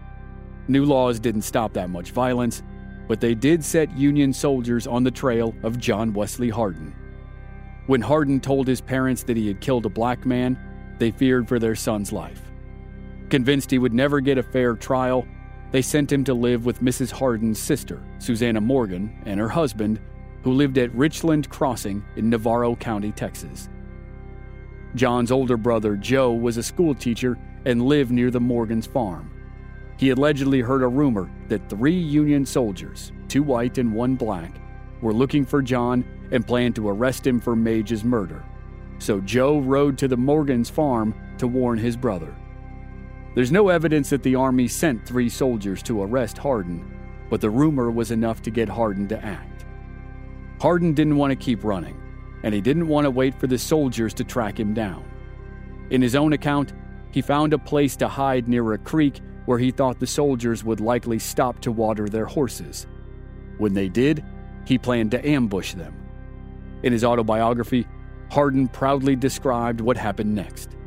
New 0.67 0.85
laws 0.85 1.19
didn't 1.19 1.41
stop 1.41 1.73
that 1.73 1.89
much 1.89 2.11
violence, 2.11 2.63
but 3.07 3.19
they 3.19 3.35
did 3.35 3.63
set 3.63 3.95
Union 3.97 4.33
soldiers 4.33 4.87
on 4.87 5.03
the 5.03 5.11
trail 5.11 5.53
of 5.63 5.77
John 5.77 6.13
Wesley 6.13 6.49
Hardin. 6.49 6.93
When 7.87 8.01
Hardin 8.01 8.39
told 8.39 8.67
his 8.67 8.81
parents 8.81 9.23
that 9.23 9.37
he 9.37 9.47
had 9.47 9.59
killed 9.61 9.85
a 9.85 9.89
black 9.89 10.25
man, 10.25 10.57
they 10.99 11.11
feared 11.11 11.47
for 11.47 11.59
their 11.59 11.75
son's 11.75 12.11
life. 12.11 12.41
Convinced 13.29 13.71
he 13.71 13.79
would 13.79 13.93
never 13.93 14.19
get 14.19 14.37
a 14.37 14.43
fair 14.43 14.75
trial, 14.75 15.25
they 15.71 15.81
sent 15.81 16.11
him 16.11 16.23
to 16.25 16.33
live 16.33 16.65
with 16.65 16.81
Mrs. 16.81 17.11
Hardin's 17.11 17.59
sister, 17.59 18.01
Susanna 18.19 18.61
Morgan, 18.61 19.21
and 19.25 19.39
her 19.39 19.49
husband, 19.49 19.99
who 20.43 20.51
lived 20.51 20.77
at 20.77 20.93
Richland 20.93 21.49
Crossing 21.49 22.03
in 22.15 22.29
Navarro 22.29 22.75
County, 22.75 23.11
Texas. 23.11 23.69
John's 24.95 25.31
older 25.31 25.57
brother, 25.57 25.95
Joe, 25.95 26.33
was 26.33 26.57
a 26.57 26.63
schoolteacher 26.63 27.37
and 27.65 27.81
lived 27.81 28.11
near 28.11 28.29
the 28.29 28.39
Morgan's 28.39 28.85
farm. 28.85 29.30
He 30.01 30.09
allegedly 30.09 30.61
heard 30.61 30.81
a 30.81 30.87
rumor 30.87 31.29
that 31.47 31.69
three 31.69 31.95
Union 31.95 32.43
soldiers, 32.43 33.11
two 33.27 33.43
white 33.43 33.77
and 33.77 33.93
one 33.93 34.15
black, 34.15 34.51
were 34.99 35.13
looking 35.13 35.45
for 35.45 35.61
John 35.61 36.03
and 36.31 36.45
planned 36.45 36.75
to 36.77 36.89
arrest 36.89 37.27
him 37.27 37.39
for 37.39 37.55
Mage's 37.55 38.03
murder. 38.03 38.43
So 38.97 39.19
Joe 39.19 39.59
rode 39.59 39.99
to 39.99 40.07
the 40.07 40.17
Morgan's 40.17 40.71
farm 40.71 41.13
to 41.37 41.45
warn 41.47 41.77
his 41.77 41.95
brother. 41.95 42.33
There's 43.35 43.51
no 43.51 43.69
evidence 43.69 44.09
that 44.09 44.23
the 44.23 44.33
Army 44.33 44.67
sent 44.67 45.05
three 45.05 45.29
soldiers 45.29 45.83
to 45.83 46.01
arrest 46.01 46.39
Hardin, 46.39 46.97
but 47.29 47.39
the 47.39 47.51
rumor 47.51 47.91
was 47.91 48.09
enough 48.09 48.41
to 48.41 48.49
get 48.49 48.69
Hardin 48.69 49.07
to 49.09 49.23
act. 49.23 49.65
Hardin 50.59 50.95
didn't 50.95 51.17
want 51.17 51.29
to 51.29 51.35
keep 51.35 51.63
running, 51.63 52.01
and 52.41 52.55
he 52.55 52.61
didn't 52.61 52.87
want 52.87 53.05
to 53.05 53.11
wait 53.11 53.39
for 53.39 53.45
the 53.45 53.59
soldiers 53.59 54.15
to 54.15 54.23
track 54.23 54.59
him 54.59 54.73
down. 54.73 55.05
In 55.91 56.01
his 56.01 56.15
own 56.15 56.33
account, 56.33 56.73
he 57.11 57.21
found 57.21 57.53
a 57.53 57.59
place 57.59 57.95
to 57.97 58.07
hide 58.07 58.47
near 58.47 58.73
a 58.73 58.79
creek 58.79 59.21
where 59.45 59.59
he 59.59 59.71
thought 59.71 59.99
the 59.99 60.07
soldiers 60.07 60.63
would 60.63 60.79
likely 60.79 61.19
stop 61.19 61.59
to 61.59 61.71
water 61.71 62.07
their 62.07 62.25
horses. 62.25 62.87
When 63.57 63.73
they 63.73 63.89
did, 63.89 64.23
he 64.65 64.77
planned 64.77 65.11
to 65.11 65.27
ambush 65.27 65.73
them. 65.73 65.95
In 66.83 66.93
his 66.93 67.03
autobiography, 67.03 67.87
Hardin 68.31 68.67
proudly 68.67 69.15
described 69.15 69.81
what 69.81 69.97
happened 69.97 70.33
next. 70.33 70.77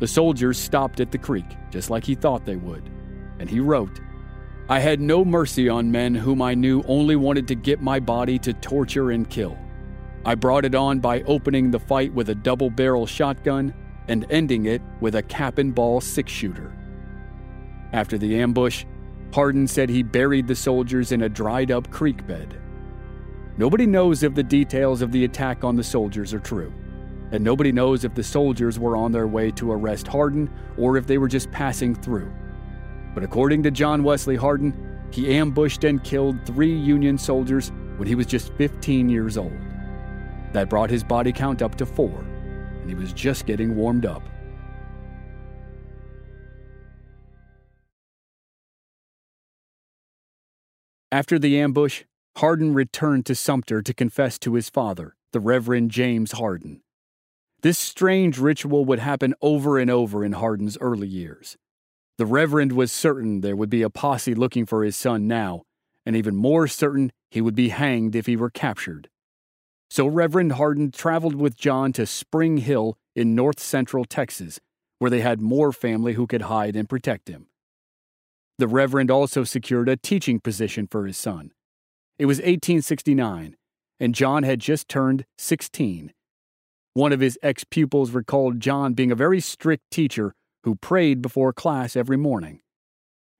The 0.00 0.06
soldiers 0.06 0.58
stopped 0.58 1.00
at 1.00 1.10
the 1.10 1.18
creek, 1.18 1.46
just 1.70 1.90
like 1.90 2.04
he 2.04 2.14
thought 2.14 2.44
they 2.44 2.56
would. 2.56 2.90
And 3.38 3.48
he 3.48 3.60
wrote, 3.60 4.00
I 4.68 4.78
had 4.80 5.00
no 5.00 5.24
mercy 5.24 5.68
on 5.68 5.92
men 5.92 6.14
whom 6.14 6.40
I 6.40 6.54
knew 6.54 6.82
only 6.86 7.16
wanted 7.16 7.48
to 7.48 7.54
get 7.54 7.82
my 7.82 8.00
body 8.00 8.38
to 8.40 8.52
torture 8.54 9.10
and 9.10 9.28
kill. 9.28 9.58
I 10.24 10.34
brought 10.34 10.64
it 10.64 10.74
on 10.74 11.00
by 11.00 11.22
opening 11.22 11.70
the 11.70 11.78
fight 11.78 12.12
with 12.14 12.30
a 12.30 12.34
double 12.34 12.70
barrel 12.70 13.06
shotgun 13.06 13.74
and 14.08 14.26
ending 14.30 14.66
it 14.66 14.80
with 15.00 15.16
a 15.16 15.22
cap 15.22 15.58
and 15.58 15.74
ball 15.74 16.00
six 16.00 16.32
shooter. 16.32 16.72
After 17.94 18.18
the 18.18 18.38
ambush, 18.38 18.84
Hardin 19.32 19.66
said 19.66 19.88
he 19.88 20.02
buried 20.02 20.46
the 20.46 20.54
soldiers 20.54 21.12
in 21.12 21.22
a 21.22 21.28
dried 21.30 21.70
up 21.70 21.90
creek 21.90 22.26
bed. 22.26 22.60
Nobody 23.56 23.86
knows 23.86 24.22
if 24.22 24.34
the 24.34 24.42
details 24.42 25.00
of 25.00 25.12
the 25.12 25.24
attack 25.24 25.64
on 25.64 25.76
the 25.76 25.84
soldiers 25.84 26.34
are 26.34 26.40
true 26.40 26.74
and 27.34 27.42
nobody 27.42 27.72
knows 27.72 28.04
if 28.04 28.14
the 28.14 28.22
soldiers 28.22 28.78
were 28.78 28.96
on 28.96 29.10
their 29.10 29.26
way 29.26 29.50
to 29.50 29.72
arrest 29.72 30.06
Hardin 30.06 30.48
or 30.76 30.96
if 30.96 31.06
they 31.06 31.18
were 31.18 31.28
just 31.28 31.50
passing 31.50 31.94
through. 31.94 32.32
But 33.14 33.24
according 33.24 33.64
to 33.64 33.72
John 33.72 34.04
Wesley 34.04 34.36
Hardin, 34.36 34.72
he 35.10 35.34
ambushed 35.34 35.84
and 35.84 36.02
killed 36.02 36.44
three 36.46 36.72
Union 36.72 37.18
soldiers 37.18 37.72
when 37.96 38.06
he 38.06 38.14
was 38.14 38.26
just 38.26 38.52
15 38.54 39.08
years 39.08 39.36
old. 39.36 39.56
That 40.52 40.68
brought 40.68 40.90
his 40.90 41.02
body 41.02 41.32
count 41.32 41.62
up 41.62 41.74
to 41.76 41.86
four, 41.86 42.24
and 42.80 42.88
he 42.88 42.94
was 42.94 43.12
just 43.12 43.46
getting 43.46 43.74
warmed 43.74 44.06
up. 44.06 44.22
After 51.14 51.38
the 51.38 51.60
ambush, 51.60 52.02
Hardin 52.38 52.74
returned 52.74 53.24
to 53.26 53.36
Sumpter 53.36 53.82
to 53.82 53.94
confess 53.94 54.36
to 54.40 54.54
his 54.54 54.68
father, 54.68 55.14
the 55.30 55.38
Reverend 55.38 55.92
James 55.92 56.32
Hardin. 56.32 56.80
This 57.62 57.78
strange 57.78 58.36
ritual 58.36 58.84
would 58.86 58.98
happen 58.98 59.32
over 59.40 59.78
and 59.78 59.88
over 59.92 60.24
in 60.24 60.32
Hardin's 60.32 60.76
early 60.80 61.06
years. 61.06 61.56
The 62.18 62.26
Reverend 62.26 62.72
was 62.72 62.90
certain 62.90 63.42
there 63.42 63.54
would 63.54 63.70
be 63.70 63.82
a 63.82 63.90
posse 63.90 64.34
looking 64.34 64.66
for 64.66 64.82
his 64.82 64.96
son 64.96 65.28
now, 65.28 65.62
and 66.04 66.16
even 66.16 66.34
more 66.34 66.66
certain 66.66 67.12
he 67.30 67.40
would 67.40 67.54
be 67.54 67.68
hanged 67.68 68.16
if 68.16 68.26
he 68.26 68.34
were 68.34 68.50
captured. 68.50 69.08
So 69.88 70.08
Reverend 70.08 70.54
Hardin 70.54 70.90
traveled 70.90 71.36
with 71.36 71.56
John 71.56 71.92
to 71.92 72.06
Spring 72.06 72.56
Hill 72.56 72.98
in 73.14 73.36
north 73.36 73.60
central 73.60 74.04
Texas, 74.04 74.58
where 74.98 75.12
they 75.12 75.20
had 75.20 75.40
more 75.40 75.72
family 75.72 76.14
who 76.14 76.26
could 76.26 76.42
hide 76.42 76.74
and 76.74 76.88
protect 76.88 77.28
him. 77.28 77.46
The 78.58 78.68
Reverend 78.68 79.10
also 79.10 79.44
secured 79.44 79.88
a 79.88 79.96
teaching 79.96 80.40
position 80.40 80.86
for 80.90 81.06
his 81.06 81.16
son. 81.16 81.52
It 82.18 82.26
was 82.26 82.38
1869, 82.38 83.56
and 83.98 84.14
John 84.14 84.42
had 84.44 84.60
just 84.60 84.88
turned 84.88 85.24
16 85.38 86.12
one 86.94 87.12
of 87.12 87.18
his 87.18 87.36
ex 87.42 87.64
pupils 87.64 88.12
recalled 88.12 88.60
John 88.60 88.94
being 88.94 89.10
a 89.10 89.16
very 89.16 89.40
strict 89.40 89.90
teacher 89.90 90.32
who 90.62 90.76
prayed 90.76 91.20
before 91.20 91.52
class 91.52 91.96
every 91.96 92.16
morning. 92.16 92.60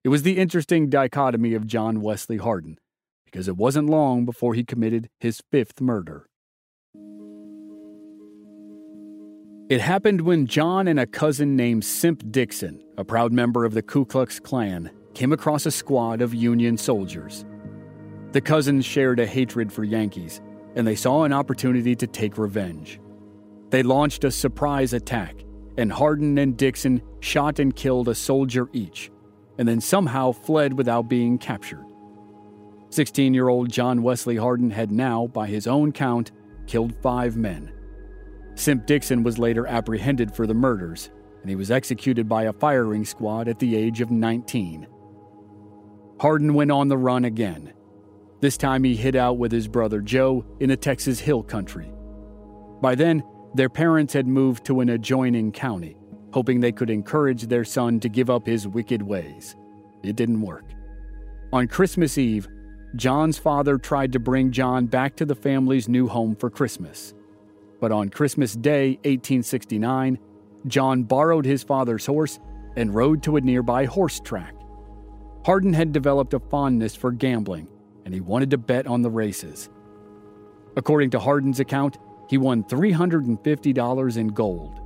It 0.02 0.08
was 0.08 0.22
the 0.24 0.38
interesting 0.38 0.90
dichotomy 0.90 1.54
of 1.54 1.66
John 1.66 2.00
Wesley 2.00 2.36
Hardin, 2.36 2.78
because 3.24 3.48
it 3.48 3.56
wasn't 3.56 3.88
long 3.88 4.24
before 4.24 4.54
he 4.54 4.64
committed 4.64 5.08
his 5.20 5.40
fifth 5.50 5.80
murder. 5.80 6.26
It 9.70 9.80
happened 9.80 10.22
when 10.22 10.46
John 10.46 10.86
and 10.86 11.00
a 11.00 11.06
cousin 11.06 11.56
named 11.56 11.84
Simp 11.84 12.22
Dixon, 12.30 12.82
a 12.98 13.04
proud 13.04 13.32
member 13.32 13.64
of 13.64 13.72
the 13.72 13.82
Ku 13.82 14.04
Klux 14.04 14.38
Klan, 14.38 14.90
came 15.14 15.32
across 15.32 15.66
a 15.66 15.70
squad 15.70 16.20
of 16.20 16.34
Union 16.34 16.76
soldiers. 16.76 17.44
The 18.32 18.40
cousins 18.40 18.84
shared 18.84 19.20
a 19.20 19.26
hatred 19.26 19.72
for 19.72 19.84
Yankees, 19.84 20.40
and 20.74 20.86
they 20.86 20.96
saw 20.96 21.22
an 21.22 21.32
opportunity 21.32 21.94
to 21.94 22.06
take 22.06 22.36
revenge. 22.36 23.00
They 23.70 23.82
launched 23.82 24.24
a 24.24 24.30
surprise 24.30 24.92
attack, 24.92 25.44
and 25.78 25.92
Hardin 25.92 26.38
and 26.38 26.56
Dixon 26.56 27.02
shot 27.20 27.58
and 27.58 27.74
killed 27.74 28.08
a 28.08 28.14
soldier 28.14 28.68
each, 28.72 29.10
and 29.58 29.68
then 29.68 29.80
somehow 29.80 30.32
fled 30.32 30.76
without 30.76 31.08
being 31.08 31.38
captured. 31.38 31.84
16 32.90 33.34
year 33.34 33.48
old 33.48 33.70
John 33.70 34.02
Wesley 34.02 34.36
Hardin 34.36 34.70
had 34.70 34.92
now, 34.92 35.26
by 35.28 35.46
his 35.46 35.66
own 35.66 35.92
count, 35.92 36.32
killed 36.66 36.94
five 37.02 37.36
men. 37.36 37.72
Simp 38.54 38.86
Dixon 38.86 39.22
was 39.22 39.38
later 39.38 39.66
apprehended 39.66 40.34
for 40.34 40.46
the 40.46 40.54
murders, 40.54 41.10
and 41.40 41.50
he 41.50 41.56
was 41.56 41.70
executed 41.70 42.28
by 42.28 42.44
a 42.44 42.52
firing 42.52 43.04
squad 43.04 43.48
at 43.48 43.58
the 43.58 43.76
age 43.76 44.00
of 44.00 44.10
19. 44.10 44.86
Hardin 46.20 46.54
went 46.54 46.70
on 46.70 46.88
the 46.88 46.98
run 46.98 47.24
again. 47.24 47.72
This 48.40 48.56
time 48.56 48.84
he 48.84 48.94
hid 48.94 49.16
out 49.16 49.38
with 49.38 49.52
his 49.52 49.68
brother 49.68 50.00
Joe 50.00 50.44
in 50.60 50.68
the 50.68 50.76
Texas 50.76 51.20
Hill 51.20 51.42
Country. 51.42 51.90
By 52.80 52.94
then, 52.94 53.22
their 53.54 53.68
parents 53.68 54.12
had 54.12 54.26
moved 54.26 54.64
to 54.66 54.80
an 54.80 54.90
adjoining 54.90 55.52
county, 55.52 55.96
hoping 56.32 56.60
they 56.60 56.72
could 56.72 56.90
encourage 56.90 57.42
their 57.42 57.64
son 57.64 58.00
to 58.00 58.08
give 58.08 58.28
up 58.30 58.46
his 58.46 58.68
wicked 58.68 59.00
ways. 59.00 59.56
It 60.02 60.16
didn't 60.16 60.40
work. 60.40 60.64
On 61.52 61.68
Christmas 61.68 62.18
Eve, 62.18 62.48
John's 62.96 63.38
father 63.38 63.78
tried 63.78 64.12
to 64.12 64.18
bring 64.18 64.50
John 64.50 64.86
back 64.86 65.16
to 65.16 65.24
the 65.24 65.34
family's 65.34 65.88
new 65.88 66.08
home 66.08 66.36
for 66.36 66.50
Christmas. 66.50 67.14
But 67.80 67.92
on 67.92 68.08
Christmas 68.08 68.54
Day, 68.54 68.90
1869, 69.04 70.18
John 70.66 71.02
borrowed 71.02 71.44
his 71.44 71.62
father's 71.62 72.06
horse 72.06 72.38
and 72.76 72.94
rode 72.94 73.22
to 73.22 73.36
a 73.36 73.40
nearby 73.40 73.84
horse 73.84 74.20
track. 74.20 74.54
Hardin 75.44 75.74
had 75.74 75.92
developed 75.92 76.34
a 76.34 76.40
fondness 76.40 76.94
for 76.94 77.12
gambling, 77.12 77.68
and 78.04 78.14
he 78.14 78.20
wanted 78.20 78.50
to 78.50 78.58
bet 78.58 78.86
on 78.86 79.02
the 79.02 79.10
races. 79.10 79.68
According 80.76 81.10
to 81.10 81.20
Hardin's 81.20 81.60
account, 81.60 81.98
he 82.28 82.38
won 82.38 82.64
$350 82.64 84.16
in 84.16 84.28
gold. 84.28 84.80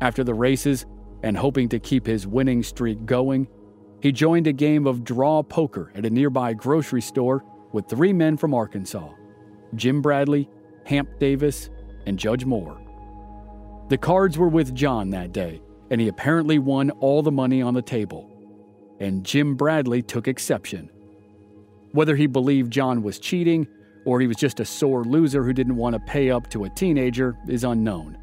After 0.00 0.22
the 0.22 0.34
races, 0.34 0.86
and 1.22 1.36
hoping 1.36 1.68
to 1.68 1.78
keep 1.78 2.06
his 2.06 2.26
winning 2.26 2.62
streak 2.62 3.04
going, 3.04 3.48
he 4.00 4.12
joined 4.12 4.46
a 4.46 4.52
game 4.52 4.86
of 4.86 5.04
draw 5.04 5.42
poker 5.42 5.92
at 5.94 6.06
a 6.06 6.10
nearby 6.10 6.54
grocery 6.54 7.02
store 7.02 7.44
with 7.72 7.88
three 7.88 8.12
men 8.12 8.36
from 8.36 8.54
Arkansas 8.54 9.10
Jim 9.74 10.02
Bradley, 10.02 10.48
Hamp 10.86 11.08
Davis, 11.18 11.70
and 12.06 12.18
Judge 12.18 12.44
Moore. 12.44 12.80
The 13.88 13.98
cards 13.98 14.36
were 14.36 14.48
with 14.48 14.74
John 14.74 15.10
that 15.10 15.32
day, 15.32 15.62
and 15.90 16.00
he 16.00 16.08
apparently 16.08 16.58
won 16.58 16.90
all 16.90 17.22
the 17.22 17.30
money 17.30 17.62
on 17.62 17.74
the 17.74 17.82
table. 17.82 18.29
And 19.00 19.24
Jim 19.24 19.54
Bradley 19.54 20.02
took 20.02 20.28
exception. 20.28 20.90
Whether 21.92 22.14
he 22.14 22.26
believed 22.26 22.72
John 22.72 23.02
was 23.02 23.18
cheating 23.18 23.66
or 24.04 24.20
he 24.20 24.26
was 24.26 24.36
just 24.36 24.60
a 24.60 24.64
sore 24.64 25.04
loser 25.04 25.44
who 25.44 25.52
didn't 25.52 25.76
want 25.76 25.94
to 25.94 26.00
pay 26.00 26.30
up 26.30 26.48
to 26.50 26.64
a 26.64 26.70
teenager 26.70 27.36
is 27.48 27.64
unknown. 27.64 28.16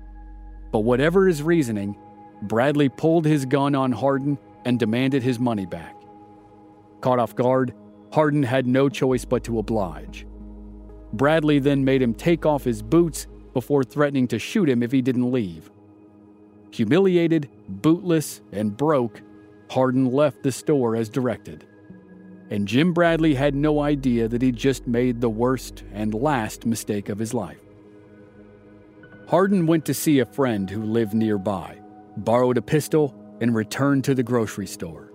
But 0.72 0.80
whatever 0.80 1.28
his 1.28 1.44
reasoning, 1.44 1.98
Bradley 2.44 2.90
pulled 2.90 3.26
his 3.26 3.46
gun 3.46 3.76
on 3.76 3.92
Hardin 3.92 4.38
and 4.66 4.80
demanded 4.80 5.24
his 5.24 5.40
money 5.40 5.66
back. 5.66 5.96
Caught 7.02 7.20
off 7.20 7.36
guard, 7.36 7.74
Hardin 8.12 8.44
had 8.44 8.68
no 8.68 8.90
choice 8.90 9.26
but 9.26 9.44
to 9.46 9.60
oblige. 9.60 10.26
Bradley 11.14 11.60
then 11.60 11.84
made 11.86 12.02
him 12.02 12.14
take 12.14 12.46
off 12.46 12.64
his 12.64 12.82
boots 12.82 13.28
before 13.54 13.84
threatening 13.84 14.28
to 14.28 14.40
shoot 14.40 14.70
him 14.70 14.84
if 14.84 14.92
he 14.92 15.02
didn't 15.02 15.32
leave. 15.32 15.72
Humiliated, 16.72 17.50
bootless, 17.68 18.42
and 18.52 18.76
broke, 18.76 19.22
Hardin 19.70 20.12
left 20.12 20.44
the 20.44 20.52
store 20.52 20.96
as 20.96 21.10
directed 21.10 21.66
and 22.50 22.68
Jim 22.68 22.94
Bradley 22.94 23.36
had 23.36 23.56
no 23.56 23.82
idea 23.82 24.28
that 24.28 24.42
he'd 24.42 24.56
just 24.56 24.88
made 24.88 25.20
the 25.20 25.30
worst 25.30 25.84
and 25.94 26.14
last 26.14 26.66
mistake 26.66 27.10
of 27.10 27.20
his 27.20 27.34
life. 27.34 27.60
Hardin 29.28 29.68
went 29.68 29.86
to 29.86 29.94
see 29.94 30.20
a 30.20 30.26
friend 30.26 30.70
who 30.70 30.84
lived 30.84 31.14
nearby, 31.14 31.78
borrowed 32.18 32.58
a 32.58 32.62
pistol, 32.62 33.14
and 33.42 33.54
returned 33.54 34.04
to 34.06 34.16
the 34.16 34.24
grocery 34.24 34.68
store. 34.68 35.12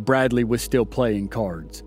Bradley 0.00 0.44
was 0.44 0.62
still 0.62 0.84
playing 0.84 1.28
cards. 1.28 1.82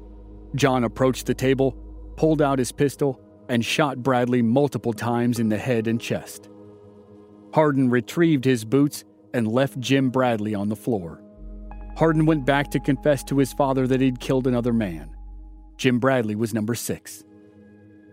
John 0.55 0.83
approached 0.83 1.25
the 1.25 1.33
table, 1.33 1.73
pulled 2.15 2.41
out 2.41 2.59
his 2.59 2.71
pistol, 2.71 3.19
and 3.49 3.63
shot 3.63 4.01
Bradley 4.01 4.41
multiple 4.41 4.93
times 4.93 5.39
in 5.39 5.49
the 5.49 5.57
head 5.57 5.87
and 5.87 5.99
chest. 5.99 6.49
Hardin 7.53 7.89
retrieved 7.89 8.45
his 8.45 8.63
boots 8.63 9.03
and 9.33 9.47
left 9.47 9.79
Jim 9.79 10.09
Bradley 10.09 10.55
on 10.55 10.69
the 10.69 10.75
floor. 10.75 11.20
Hardin 12.01 12.25
went 12.25 12.47
back 12.47 12.71
to 12.71 12.79
confess 12.79 13.23
to 13.25 13.37
his 13.37 13.53
father 13.53 13.85
that 13.85 14.01
he'd 14.01 14.19
killed 14.19 14.47
another 14.47 14.73
man. 14.73 15.15
Jim 15.77 15.99
Bradley 15.99 16.33
was 16.33 16.51
number 16.51 16.73
six. 16.73 17.23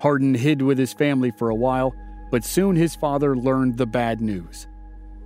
Hardin 0.02 0.35
hid 0.35 0.61
with 0.61 0.76
his 0.76 0.92
family 0.92 1.30
for 1.30 1.49
a 1.49 1.54
while, 1.54 1.95
but 2.30 2.45
soon 2.45 2.76
his 2.76 2.95
father 2.95 3.35
learned 3.35 3.78
the 3.78 3.87
bad 3.87 4.21
news. 4.21 4.66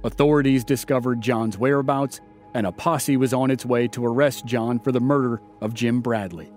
Authorities 0.05 0.63
discovered 0.63 1.21
John's 1.21 1.59
whereabouts, 1.59 2.21
and 2.55 2.65
a 2.65 2.71
posse 2.71 3.17
was 3.17 3.35
on 3.35 3.51
its 3.51 3.67
way 3.67 3.89
to 3.89 4.07
arrest 4.07 4.47
John 4.47 4.79
for 4.79 4.93
the 4.93 5.01
murder 5.01 5.43
of 5.61 5.75
Jim 5.75 6.01
Bradley. 6.01 6.53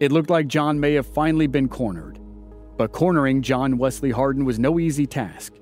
It 0.00 0.12
looked 0.12 0.30
like 0.30 0.46
John 0.46 0.80
may 0.80 0.94
have 0.94 1.06
finally 1.06 1.46
been 1.46 1.68
cornered, 1.68 2.18
but 2.78 2.92
cornering 2.92 3.42
John 3.42 3.76
Wesley 3.76 4.12
Hardin 4.12 4.46
was 4.46 4.58
no 4.58 4.80
easy 4.80 5.06
task. 5.06 5.52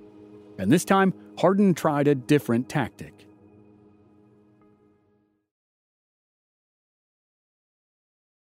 And 0.60 0.70
this 0.70 0.84
time, 0.84 1.12
Hardin 1.38 1.74
tried 1.74 2.06
a 2.06 2.14
different 2.14 2.68
tactic. 2.68 3.19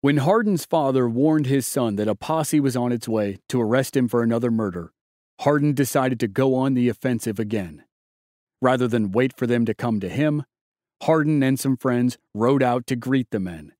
When 0.05 0.19
Hardin's 0.19 0.67
father 0.67 1.09
warned 1.09 1.47
his 1.47 1.67
son 1.67 1.97
that 1.97 2.09
a 2.09 2.15
posse 2.15 2.61
was 2.61 2.77
on 2.77 2.93
its 2.93 3.09
way 3.09 3.39
to 3.49 3.59
arrest 3.59 3.97
him 3.97 4.07
for 4.07 4.23
another 4.23 4.51
murder, 4.51 4.93
Hardin 5.41 5.73
decided 5.73 6.21
to 6.21 6.29
go 6.29 6.55
on 6.57 6.75
the 6.75 6.91
offensive 6.91 7.39
again. 7.39 7.85
Rather 8.61 8.87
than 8.87 9.13
wait 9.13 9.35
for 9.35 9.47
them 9.47 9.65
to 9.65 9.73
come 9.73 10.01
to 10.01 10.11
him, 10.11 10.45
Hardin 11.05 11.43
and 11.43 11.59
some 11.59 11.79
friends 11.79 12.19
rode 12.35 12.63
out 12.63 12.87
to 12.89 12.97
greet 12.97 13.31
the 13.31 13.41
men. 13.41 13.73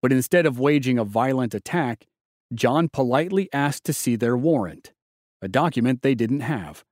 But 0.00 0.10
instead 0.10 0.46
of 0.46 0.58
waging 0.58 0.96
a 0.96 1.04
violent 1.04 1.52
attack, 1.52 2.06
John 2.54 2.88
politely 2.88 3.50
asked 3.52 3.84
to 3.84 3.92
see 3.92 4.16
their 4.16 4.38
warrant, 4.38 4.94
a 5.42 5.48
document 5.48 6.00
they 6.00 6.14
didn't 6.14 6.40
have. 6.40 6.82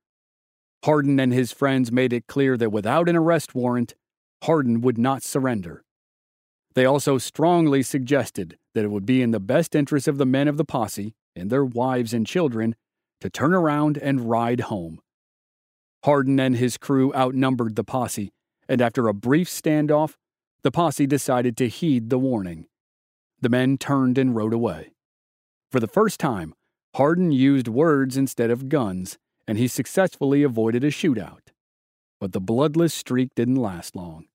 Hardin 0.85 1.19
and 1.19 1.33
his 1.33 1.51
friends 1.51 1.91
made 1.91 2.13
it 2.13 2.27
clear 2.27 2.55
that 2.57 2.71
without 2.71 3.09
an 3.09 3.15
arrest 3.15 3.55
warrant, 3.55 3.95
Hardin 4.43 4.81
would 4.81 4.99
not 4.99 5.23
surrender. 5.23 5.83
They 6.77 6.85
also 6.85 7.17
strongly 7.17 7.81
suggested 7.81 8.59
that 8.75 8.85
it 8.85 8.91
would 8.91 9.07
be 9.07 9.23
in 9.23 9.31
the 9.31 9.39
best 9.39 9.73
interest 9.73 10.07
of 10.07 10.19
the 10.19 10.27
men 10.27 10.47
of 10.47 10.57
the 10.57 10.63
posse 10.63 11.15
and 11.35 11.49
their 11.49 11.65
wives 11.65 12.13
and 12.13 12.23
children 12.23 12.75
to 13.19 13.31
turn 13.31 13.51
around 13.55 13.97
and 13.97 14.29
ride 14.29 14.59
home. 14.59 14.99
Hardin 16.05 16.39
and 16.39 16.55
his 16.55 16.77
crew 16.77 17.11
outnumbered 17.15 17.77
the 17.77 17.83
posse, 17.83 18.31
and 18.69 18.79
after 18.79 19.07
a 19.07 19.13
brief 19.15 19.49
standoff, 19.49 20.17
the 20.61 20.69
posse 20.69 21.07
decided 21.07 21.57
to 21.57 21.67
heed 21.67 22.11
the 22.11 22.19
warning. 22.19 22.67
The 23.41 23.49
men 23.49 23.79
turned 23.79 24.19
and 24.19 24.35
rode 24.35 24.53
away. 24.53 24.91
For 25.71 25.79
the 25.79 25.87
first 25.87 26.19
time, 26.19 26.53
Hardin 26.95 27.31
used 27.31 27.67
words 27.67 28.17
instead 28.17 28.51
of 28.51 28.69
guns, 28.69 29.17
and 29.47 29.57
he 29.57 29.67
successfully 29.67 30.43
avoided 30.43 30.83
a 30.83 30.91
shootout. 30.91 31.49
But 32.19 32.33
the 32.33 32.39
bloodless 32.39 32.93
streak 32.93 33.33
didn't 33.33 33.55
last 33.55 33.95
long. 33.95 34.27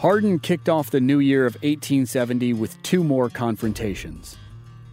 Hardin 0.00 0.38
kicked 0.38 0.70
off 0.70 0.90
the 0.90 0.98
new 0.98 1.18
year 1.18 1.44
of 1.44 1.56
1870 1.56 2.54
with 2.54 2.82
two 2.82 3.04
more 3.04 3.28
confrontations. 3.28 4.38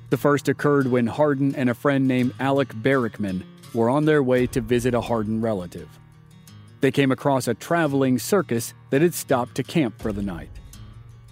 The 0.10 0.18
first 0.18 0.50
occurred 0.50 0.88
when 0.88 1.08
Hardin 1.08 1.56
and 1.56 1.70
a 1.70 1.74
friend 1.74 2.10
named 2.10 2.34
Alec 2.42 2.74
Barrickman 2.74 3.44
were 3.74 3.90
on 3.90 4.04
their 4.04 4.22
way 4.22 4.48
to 4.48 4.60
visit 4.60 4.94
a 4.94 5.00
Hardin 5.00 5.40
relative. 5.40 5.88
They 6.82 6.92
came 6.92 7.10
across 7.10 7.48
a 7.48 7.54
traveling 7.54 8.20
circus 8.20 8.74
that 8.90 9.02
had 9.02 9.14
stopped 9.14 9.56
to 9.56 9.64
camp 9.64 9.98
for 10.02 10.12
the 10.12 10.22
night. 10.22 10.50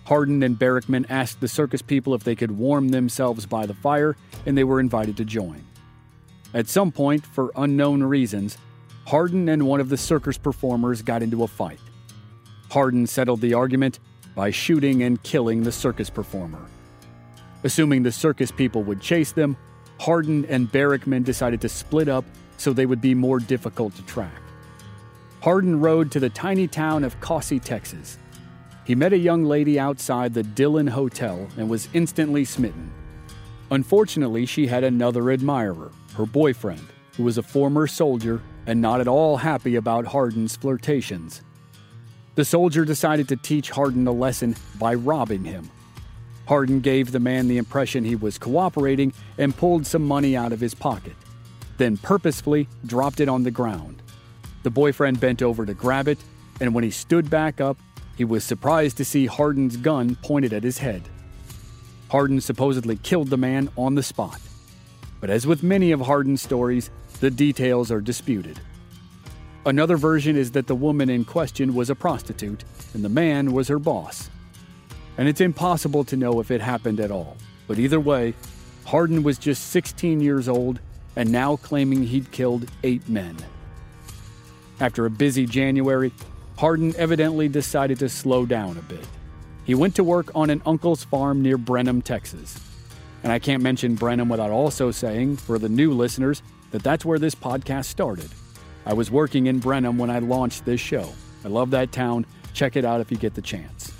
Hardin 0.05 0.41
and 0.41 0.57
Barrickman 0.57 1.05
asked 1.09 1.41
the 1.41 1.49
circus 1.49 1.81
people 1.81 2.13
if 2.13 2.23
they 2.23 2.35
could 2.35 2.51
warm 2.51 2.87
themselves 2.87 3.45
by 3.45 3.65
the 3.65 3.73
fire, 3.73 4.15
and 4.45 4.57
they 4.57 4.63
were 4.63 4.79
invited 4.79 5.17
to 5.17 5.25
join. 5.25 5.65
At 6.53 6.69
some 6.69 6.93
point, 6.93 7.25
for 7.25 7.51
unknown 7.57 8.03
reasons, 8.03 8.57
Hardin 9.05 9.49
and 9.49 9.67
one 9.67 9.81
of 9.81 9.89
the 9.89 9.97
circus 9.97 10.37
performers 10.37 11.01
got 11.01 11.21
into 11.21 11.43
a 11.43 11.47
fight. 11.47 11.81
Hardin 12.71 13.07
settled 13.07 13.41
the 13.41 13.53
argument 13.53 13.99
by 14.35 14.51
shooting 14.51 15.03
and 15.03 15.21
killing 15.23 15.63
the 15.63 15.71
circus 15.71 16.09
performer. 16.09 16.65
Assuming 17.63 18.03
the 18.03 18.11
circus 18.11 18.51
people 18.51 18.83
would 18.83 19.01
chase 19.01 19.31
them, 19.31 19.57
Hardin 19.99 20.45
and 20.45 20.71
Barrickman 20.71 21.23
decided 21.23 21.61
to 21.61 21.69
split 21.69 22.09
up 22.09 22.25
so 22.57 22.73
they 22.73 22.85
would 22.85 23.01
be 23.01 23.15
more 23.15 23.39
difficult 23.39 23.95
to 23.95 24.01
track. 24.03 24.41
Hardin 25.41 25.79
rode 25.79 26.11
to 26.11 26.19
the 26.19 26.29
tiny 26.29 26.67
town 26.67 27.03
of 27.03 27.19
Kosse, 27.19 27.63
Texas. 27.63 28.17
He 28.83 28.95
met 28.95 29.13
a 29.13 29.17
young 29.17 29.45
lady 29.45 29.79
outside 29.79 30.33
the 30.33 30.43
Dillon 30.43 30.87
Hotel 30.87 31.47
and 31.57 31.69
was 31.69 31.89
instantly 31.93 32.45
smitten. 32.45 32.91
Unfortunately, 33.71 34.45
she 34.45 34.67
had 34.67 34.83
another 34.83 35.31
admirer, 35.31 35.91
her 36.15 36.25
boyfriend, 36.25 36.85
who 37.17 37.23
was 37.23 37.37
a 37.37 37.43
former 37.43 37.87
soldier 37.87 38.41
and 38.67 38.81
not 38.81 39.01
at 39.01 39.07
all 39.07 39.37
happy 39.37 39.75
about 39.75 40.05
Hardin's 40.05 40.55
flirtations. 40.55 41.41
The 42.35 42.45
soldier 42.45 42.83
decided 42.83 43.29
to 43.29 43.37
teach 43.37 43.69
Hardin 43.69 44.05
a 44.07 44.11
lesson 44.11 44.55
by 44.77 44.93
robbing 44.93 45.45
him. 45.45 45.71
Hardin 46.47 46.81
gave 46.81 47.11
the 47.11 47.19
man 47.19 47.47
the 47.47 47.57
impression 47.57 48.03
he 48.03 48.15
was 48.15 48.37
cooperating 48.37 49.13
and 49.37 49.55
pulled 49.55 49.87
some 49.87 50.05
money 50.05 50.35
out 50.35 50.51
of 50.51 50.59
his 50.59 50.75
pocket, 50.75 51.15
then 51.77 51.97
purposefully 51.97 52.67
dropped 52.85 53.21
it 53.21 53.29
on 53.29 53.43
the 53.43 53.51
ground. 53.51 54.01
The 54.63 54.69
boyfriend 54.69 55.19
bent 55.19 55.41
over 55.41 55.65
to 55.65 55.73
grab 55.73 56.07
it, 56.09 56.19
and 56.59 56.75
when 56.75 56.83
he 56.83 56.91
stood 56.91 57.29
back 57.29 57.61
up, 57.61 57.77
he 58.17 58.25
was 58.25 58.43
surprised 58.43 58.97
to 58.97 59.05
see 59.05 59.25
Hardin's 59.25 59.77
gun 59.77 60.15
pointed 60.15 60.53
at 60.53 60.63
his 60.63 60.77
head. 60.77 61.03
Hardin 62.09 62.41
supposedly 62.41 62.97
killed 62.97 63.29
the 63.29 63.37
man 63.37 63.69
on 63.77 63.95
the 63.95 64.03
spot. 64.03 64.41
But 65.21 65.29
as 65.29 65.47
with 65.47 65.63
many 65.63 65.91
of 65.91 66.01
Hardin's 66.01 66.41
stories, 66.41 66.91
the 67.21 67.31
details 67.31 67.91
are 67.91 68.01
disputed. 68.01 68.59
Another 69.65 69.97
version 69.97 70.35
is 70.35 70.51
that 70.51 70.67
the 70.67 70.75
woman 70.75 71.09
in 71.09 71.25
question 71.25 71.73
was 71.73 71.89
a 71.89 71.95
prostitute 71.95 72.63
and 72.93 73.03
the 73.03 73.09
man 73.09 73.51
was 73.51 73.67
her 73.67 73.79
boss. 73.79 74.29
And 75.17 75.27
it's 75.27 75.41
impossible 75.41 76.03
to 76.05 76.15
know 76.15 76.39
if 76.39 76.51
it 76.51 76.61
happened 76.61 76.99
at 76.99 77.09
all, 77.09 77.35
but 77.67 77.79
either 77.79 77.99
way, 77.99 78.35
Hardin 78.85 79.23
was 79.23 79.39
just 79.39 79.69
16 79.69 80.21
years 80.21 80.47
old 80.47 80.79
and 81.15 81.31
now 81.31 81.55
claiming 81.55 82.03
he'd 82.03 82.31
killed 82.31 82.69
eight 82.83 83.09
men. 83.09 83.37
After 84.79 85.05
a 85.07 85.09
busy 85.09 85.47
January, 85.47 86.11
Hardin 86.57 86.93
evidently 86.97 87.47
decided 87.47 87.97
to 87.99 88.09
slow 88.09 88.45
down 88.45 88.77
a 88.77 88.81
bit. 88.83 89.07
He 89.63 89.73
went 89.73 89.95
to 89.95 90.03
work 90.03 90.29
on 90.35 90.51
an 90.51 90.61
uncle's 90.65 91.03
farm 91.03 91.41
near 91.41 91.57
Brenham, 91.57 92.03
Texas. 92.03 92.59
And 93.23 93.31
I 93.31 93.39
can't 93.39 93.63
mention 93.63 93.95
Brenham 93.95 94.29
without 94.29 94.51
also 94.51 94.91
saying, 94.91 95.37
for 95.37 95.57
the 95.57 95.69
new 95.69 95.91
listeners, 95.93 96.43
that 96.69 96.83
that's 96.83 97.03
where 97.03 97.17
this 97.17 97.33
podcast 97.33 97.85
started. 97.85 98.29
I 98.85 98.93
was 98.93 99.09
working 99.09 99.47
in 99.47 99.59
Brenham 99.59 99.97
when 99.97 100.09
I 100.09 100.19
launched 100.19 100.65
this 100.65 100.79
show. 100.79 101.09
I 101.43 101.47
love 101.47 101.71
that 101.71 101.91
town. 101.91 102.25
Check 102.53 102.75
it 102.75 102.85
out 102.85 103.01
if 103.01 103.11
you 103.11 103.17
get 103.17 103.33
the 103.33 103.41
chance. 103.41 103.91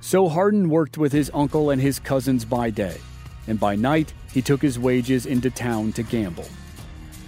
So 0.00 0.28
Hardin 0.28 0.68
worked 0.68 0.98
with 0.98 1.12
his 1.12 1.30
uncle 1.32 1.70
and 1.70 1.80
his 1.80 2.00
cousins 2.00 2.44
by 2.44 2.70
day, 2.70 2.98
and 3.46 3.60
by 3.60 3.76
night, 3.76 4.12
he 4.32 4.42
took 4.42 4.60
his 4.60 4.78
wages 4.78 5.26
into 5.26 5.50
town 5.50 5.92
to 5.92 6.02
gamble. 6.02 6.46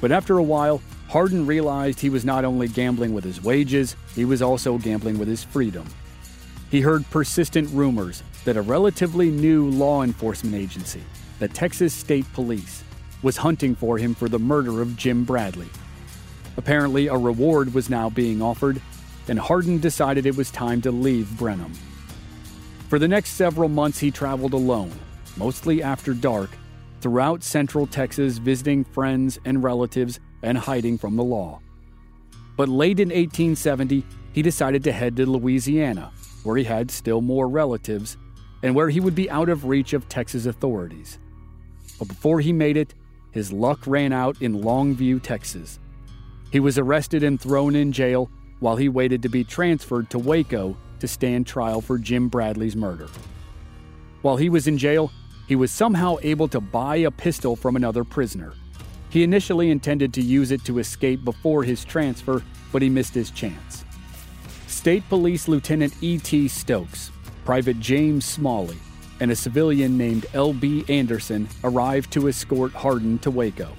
But 0.01 0.11
after 0.11 0.39
a 0.39 0.43
while, 0.43 0.83
Hardin 1.09 1.47
realized 1.47 2.01
he 2.01 2.11
was 2.11 2.25
not 2.25 2.45
only 2.45 2.67
gambling 2.67 3.15
with 3.15 3.23
his 3.23 3.43
wages, 3.43 3.95
he 4.15 4.25
was 4.25 4.43
also 4.43 4.77
gambling 4.79 5.19
with 5.19 5.29
his 5.29 5.45
freedom. 5.45 5.87
He 6.71 6.81
heard 6.81 7.09
persistent 7.11 7.71
rumors 7.71 8.25
that 8.45 8.57
a 8.57 8.63
relatively 8.63 9.31
new 9.31 9.71
law 9.71 10.03
enforcement 10.03 10.57
agency, 10.57 11.03
the 11.39 11.47
Texas 11.47 11.95
State 11.95 12.27
Police, 12.33 12.83
was 13.23 13.37
hunting 13.37 13.77
for 13.77 13.97
him 13.97 14.15
for 14.15 14.29
the 14.29 14.41
murder 14.41 14.83
of 14.83 14.97
Jim 14.97 15.25
Bradley. 15.25 15.69
Apparently, 16.57 17.09
a 17.09 17.17
reward 17.17 17.75
was 17.75 17.91
now 17.91 18.09
being 18.11 18.41
offered, 18.41 18.81
and 19.29 19.39
Hardin 19.39 19.79
decided 19.79 20.27
it 20.27 20.37
was 20.37 20.51
time 20.51 20.81
to 20.83 20.93
leave 20.93 21.37
Brenham. 21.37 21.73
For 22.89 22.99
the 22.99 23.09
next 23.09 23.31
several 23.31 23.69
months, 23.69 23.99
he 23.99 24.11
traveled 24.11 24.53
alone, 24.53 24.93
mostly 25.37 25.83
after 25.83 26.15
dark, 26.15 26.51
throughout 27.01 27.43
central 27.43 27.87
Texas 27.87 28.39
visiting 28.39 28.85
friends 28.85 29.39
and 29.45 29.63
relatives 29.63 30.21
and 30.43 30.57
hiding 30.57 30.99
from 30.99 31.17
the 31.17 31.25
law. 31.25 31.61
But 32.57 32.69
late 32.69 33.01
in 33.01 33.09
1870, 33.09 34.05
he 34.33 34.43
decided 34.43 34.85
to 34.85 34.93
head 34.93 35.17
to 35.17 35.27
Louisiana, 35.27 36.13
where 36.45 36.57
he 36.57 36.65
had 36.65 36.91
still 36.91 37.21
more 37.21 37.49
relatives 37.49 38.17
and 38.63 38.75
where 38.75 38.89
he 38.89 39.01
would 39.01 39.15
be 39.15 39.31
out 39.31 39.49
of 39.49 39.65
reach 39.65 39.93
of 39.93 40.09
Texas 40.09 40.47
authorities. 40.47 41.19
But 41.99 42.09
before 42.09 42.41
he 42.41 42.53
made 42.53 42.77
it, 42.77 42.95
his 43.31 43.53
luck 43.53 43.87
ran 43.87 44.13
out 44.13 44.41
in 44.41 44.63
Longview, 44.63 45.23
Texas. 45.23 45.79
He 46.55 46.61
was 46.61 46.79
arrested 46.79 47.25
and 47.25 47.41
thrown 47.41 47.75
in 47.75 47.91
jail 47.91 48.31
while 48.61 48.77
he 48.77 48.89
waited 48.89 49.23
to 49.23 49.29
be 49.29 49.43
transferred 49.43 50.09
to 50.11 50.21
Waco 50.21 50.77
to 51.01 51.09
stand 51.09 51.49
trial 51.49 51.81
for 51.81 51.99
Jim 51.99 52.29
Bradley's 52.29 52.77
murder. 52.77 53.09
While 54.23 54.37
he 54.37 54.49
was 54.49 54.69
in 54.69 54.79
jail, 54.79 55.11
he 55.49 55.57
was 55.57 55.73
somehow 55.73 56.19
able 56.23 56.47
to 56.47 56.61
buy 56.61 56.95
a 56.95 57.11
pistol 57.11 57.57
from 57.57 57.75
another 57.75 58.05
prisoner. 58.05 58.53
He 59.11 59.25
initially 59.25 59.69
intended 59.69 60.15
to 60.15 60.23
use 60.23 60.53
it 60.53 60.65
to 60.67 60.79
escape 60.79 61.25
before 61.25 61.65
his 61.65 61.85
transfer, 61.85 62.41
but 62.71 62.83
he 62.83 62.89
missed 62.89 63.15
his 63.15 63.33
chance. 63.33 63.85
State 64.69 65.03
Police 65.09 65.49
Lieutenant 65.49 65.93
E.T. 66.03 66.47
Stokes, 66.47 67.11
Private 67.45 67.81
James 67.81 68.25
Smalley, 68.25 68.79
and 69.19 69.33
a 69.33 69.37
civilian 69.37 69.99
named 69.99 70.27
L.B. 70.35 70.85
Anderson 70.89 71.49
arrived 71.65 72.13
to 72.13 72.29
escort 72.29 72.71
Hardin 72.75 73.19
to 73.19 73.33
Waco. 73.33 73.75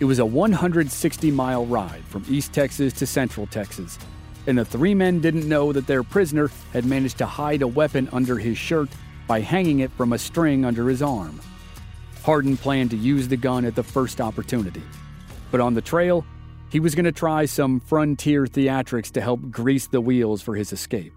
It 0.00 0.04
was 0.04 0.20
a 0.20 0.26
160 0.26 1.30
mile 1.32 1.66
ride 1.66 2.04
from 2.04 2.24
East 2.28 2.52
Texas 2.52 2.92
to 2.94 3.06
Central 3.06 3.48
Texas, 3.48 3.98
and 4.46 4.56
the 4.56 4.64
three 4.64 4.94
men 4.94 5.18
didn't 5.18 5.48
know 5.48 5.72
that 5.72 5.88
their 5.88 6.04
prisoner 6.04 6.52
had 6.72 6.84
managed 6.84 7.18
to 7.18 7.26
hide 7.26 7.62
a 7.62 7.66
weapon 7.66 8.08
under 8.12 8.38
his 8.38 8.56
shirt 8.56 8.88
by 9.26 9.40
hanging 9.40 9.80
it 9.80 9.90
from 9.90 10.12
a 10.12 10.18
string 10.18 10.64
under 10.64 10.88
his 10.88 11.02
arm. 11.02 11.40
Hardin 12.22 12.56
planned 12.56 12.90
to 12.90 12.96
use 12.96 13.26
the 13.26 13.36
gun 13.36 13.64
at 13.64 13.74
the 13.74 13.82
first 13.82 14.20
opportunity. 14.20 14.82
But 15.50 15.60
on 15.60 15.74
the 15.74 15.82
trail, 15.82 16.24
he 16.70 16.78
was 16.78 16.94
going 16.94 17.04
to 17.04 17.12
try 17.12 17.46
some 17.46 17.80
frontier 17.80 18.44
theatrics 18.44 19.10
to 19.12 19.20
help 19.20 19.50
grease 19.50 19.88
the 19.88 20.00
wheels 20.00 20.42
for 20.42 20.54
his 20.54 20.72
escape. 20.72 21.12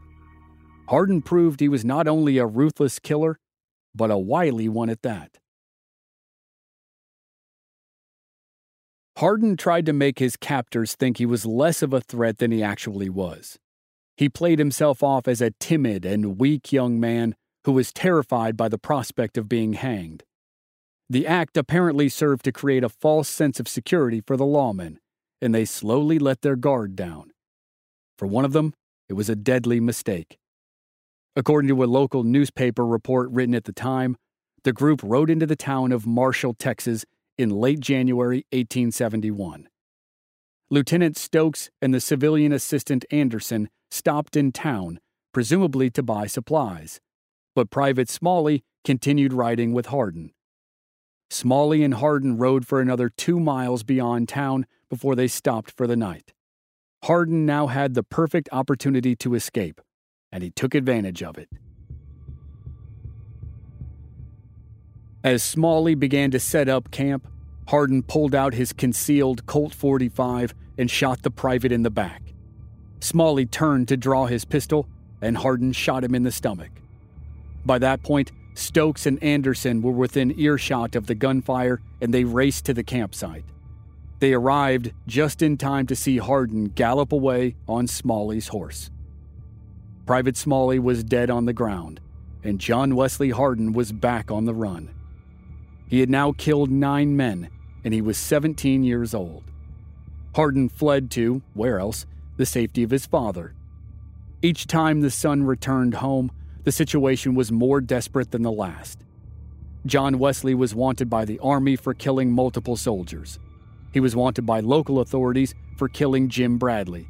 Hardin 0.90 1.22
proved 1.22 1.60
he 1.60 1.70
was 1.70 1.86
not 1.86 2.08
only 2.08 2.40
a 2.40 2.48
ruthless 2.48 2.98
killer, 2.98 3.38
but 3.94 4.10
a 4.10 4.18
wily 4.18 4.70
one 4.70 4.90
at 4.90 5.04
that. 5.04 5.38
Hardin 9.18 9.58
tried 9.58 9.86
to 9.86 9.94
make 9.94 10.20
his 10.20 10.38
captors 10.38 10.96
think 10.96 11.18
he 11.18 11.26
was 11.26 11.46
less 11.46 11.82
of 11.82 11.94
a 11.94 12.02
threat 12.02 12.38
than 12.38 12.52
he 12.52 12.64
actually 12.64 13.10
was. 13.10 13.60
He 14.18 14.30
played 14.30 14.60
himself 14.60 15.04
off 15.04 15.28
as 15.28 15.42
a 15.42 15.52
timid 15.52 16.06
and 16.06 16.40
weak 16.40 16.72
young 16.72 17.00
man 17.00 17.36
who 17.66 17.72
was 17.72 17.94
terrified 17.94 18.58
by 18.58 18.70
the 18.70 18.78
prospect 18.78 19.38
of 19.38 19.50
being 19.50 19.74
hanged. 19.74 20.24
The 21.10 21.28
act 21.28 21.58
apparently 21.58 22.08
served 22.10 22.46
to 22.46 22.52
create 22.52 22.84
a 22.84 22.90
false 22.90 23.28
sense 23.28 23.60
of 23.60 23.68
security 23.68 24.22
for 24.26 24.38
the 24.38 24.46
lawmen, 24.46 24.98
and 25.42 25.54
they 25.54 25.66
slowly 25.66 26.18
let 26.20 26.42
their 26.42 26.56
guard 26.56 26.96
down. 26.96 27.32
For 28.18 28.28
one 28.28 28.46
of 28.46 28.54
them, 28.54 28.74
it 29.10 29.14
was 29.14 29.30
a 29.30 29.36
deadly 29.36 29.80
mistake. 29.80 30.38
According 31.36 31.70
to 31.70 31.84
a 31.84 31.86
local 31.86 32.24
newspaper 32.24 32.86
report 32.86 33.30
written 33.32 33.56
at 33.56 33.66
the 33.66 33.74
time, 33.74 34.16
the 34.64 34.74
group 34.74 35.02
rode 35.04 35.30
into 35.30 35.46
the 35.46 35.56
town 35.56 35.92
of 35.92 36.06
Marshall, 36.06 36.54
Texas 36.54 37.06
in 37.42 37.50
late 37.50 37.80
January 37.80 38.46
1871. 38.52 39.68
Lieutenant 40.70 41.18
Stokes 41.18 41.70
and 41.82 41.94
the 41.94 42.00
civilian 42.00 42.54
assistant 42.54 43.04
Anderson 43.12 43.70
stopped 43.90 44.38
in 44.38 44.52
town, 44.52 45.00
presumably 45.34 45.90
to 45.90 46.02
buy 46.02 46.28
supplies 46.28 47.02
but 47.56 47.70
Private 47.70 48.10
Smalley 48.10 48.64
continued 48.84 49.34
riding 49.34 49.74
with 49.74 49.88
Hardin. 49.88 50.32
Smalley 51.30 51.84
and 51.84 51.96
Hardin 51.96 52.38
rode 52.38 52.68
for 52.68 52.82
another 52.82 53.10
two 53.10 53.40
miles 53.40 53.84
beyond 53.84 54.28
town 54.28 54.66
before 54.90 55.16
they 55.16 55.28
stopped 55.28 55.72
for 55.72 55.88
the 55.88 55.96
night. 55.96 56.34
Hardin 57.06 57.46
now 57.46 57.68
had 57.68 57.94
the 57.94 58.04
perfect 58.04 58.50
opportunity 58.52 59.16
to 59.18 59.34
escape, 59.34 59.82
and 60.32 60.44
he 60.44 60.52
took 60.52 60.76
advantage 60.76 61.24
of 61.24 61.38
it. 61.38 61.50
As 65.24 65.44
Smalley 65.44 65.96
began 65.96 66.32
to 66.32 66.40
set 66.40 66.68
up 66.68 66.92
camp, 66.92 67.28
Hardin 67.72 68.04
pulled 68.04 68.36
out 68.36 68.54
his 68.54 68.74
concealed 68.74 69.46
Colt 69.46 69.74
45 69.74 70.54
and 70.78 70.92
shot 70.92 71.22
the 71.22 71.32
private 71.32 71.72
in 71.72 71.84
the 71.84 71.90
back. 71.90 72.22
Smalley 73.00 73.46
turned 73.46 73.88
to 73.88 73.96
draw 73.96 74.26
his 74.26 74.44
pistol, 74.44 74.90
and 75.22 75.38
Hardin 75.38 75.72
shot 75.72 76.04
him 76.04 76.14
in 76.14 76.24
the 76.24 76.34
stomach. 76.34 76.72
By 77.66 77.80
that 77.80 78.04
point, 78.04 78.34
Stokes 78.56 79.06
and 79.06 79.24
Anderson 79.24 79.82
were 79.82 79.94
within 79.94 80.38
earshot 80.38 80.98
of 80.98 81.08
the 81.08 81.16
gunfire 81.16 81.80
and 82.02 82.14
they 82.14 82.26
raced 82.26 82.66
to 82.66 82.74
the 82.74 82.84
campsite. 82.84 83.46
They 84.20 84.34
arrived 84.34 84.92
just 85.08 85.42
in 85.42 85.56
time 85.56 85.88
to 85.88 85.96
see 85.96 86.18
Hardin 86.18 86.66
gallop 86.66 87.14
away 87.14 87.56
on 87.70 87.88
Smalley's 87.88 88.50
horse. 88.50 88.92
Private 90.06 90.36
Smalley 90.36 90.78
was 90.78 91.06
dead 91.06 91.30
on 91.30 91.46
the 91.46 91.54
ground, 91.54 92.02
and 92.44 92.60
John 92.60 92.98
Wesley 92.98 93.30
Hardin 93.30 93.72
was 93.72 93.94
back 93.94 94.30
on 94.30 94.44
the 94.44 94.54
run. 94.54 94.90
He 95.88 96.02
had 96.02 96.10
now 96.10 96.34
killed 96.34 96.70
nine 96.70 97.16
men, 97.16 97.50
and 97.84 97.94
he 97.94 98.02
was 98.02 98.18
17 98.18 98.84
years 98.84 99.14
old. 99.14 99.44
Hardin 100.36 100.70
fled 100.70 101.12
to, 101.12 101.42
where 101.54 101.80
else, 101.80 102.06
the 102.38 102.46
safety 102.46 102.84
of 102.84 102.92
his 102.92 103.06
father. 103.06 103.54
Each 104.42 104.66
time 104.66 105.02
the 105.02 105.12
son 105.12 105.44
returned 105.44 105.96
home, 105.96 106.32
the 106.64 106.72
situation 106.72 107.36
was 107.36 107.52
more 107.52 107.82
desperate 107.82 108.32
than 108.32 108.44
the 108.44 108.52
last. 108.52 109.04
John 109.86 110.20
Wesley 110.20 110.54
was 110.54 110.76
wanted 110.76 111.10
by 111.10 111.26
the 111.26 111.40
Army 111.40 111.76
for 111.76 111.94
killing 111.94 112.32
multiple 112.32 112.78
soldiers. 112.78 113.40
He 113.92 114.00
was 114.00 114.16
wanted 114.16 114.46
by 114.46 114.60
local 114.60 115.00
authorities 115.00 115.56
for 115.78 115.90
killing 115.90 116.30
Jim 116.30 116.58
Bradley. 116.58 117.08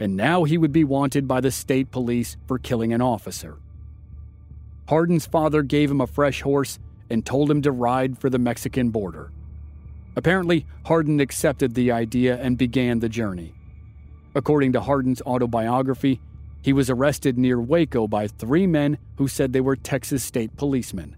And 0.00 0.16
now 0.16 0.44
he 0.44 0.58
would 0.58 0.72
be 0.72 0.84
wanted 0.84 1.28
by 1.28 1.40
the 1.40 1.50
state 1.50 1.90
police 1.90 2.36
for 2.46 2.58
killing 2.58 2.92
an 2.92 3.00
officer. 3.00 3.58
Hardin's 4.88 5.26
father 5.26 5.62
gave 5.62 5.90
him 5.90 6.00
a 6.00 6.06
fresh 6.06 6.42
horse 6.42 6.78
and 7.08 7.24
told 7.24 7.50
him 7.50 7.62
to 7.62 7.70
ride 7.70 8.18
for 8.18 8.28
the 8.28 8.38
Mexican 8.38 8.90
border. 8.90 9.30
Apparently, 10.20 10.66
Hardin 10.84 11.18
accepted 11.18 11.72
the 11.72 11.90
idea 11.90 12.36
and 12.36 12.58
began 12.58 12.98
the 12.98 13.08
journey. 13.08 13.54
According 14.34 14.74
to 14.74 14.82
Hardin's 14.82 15.22
autobiography, 15.22 16.20
he 16.60 16.74
was 16.74 16.90
arrested 16.90 17.38
near 17.38 17.58
Waco 17.58 18.06
by 18.06 18.28
three 18.28 18.66
men 18.66 18.98
who 19.16 19.28
said 19.28 19.54
they 19.54 19.62
were 19.62 19.76
Texas 19.76 20.22
state 20.22 20.54
policemen. 20.58 21.16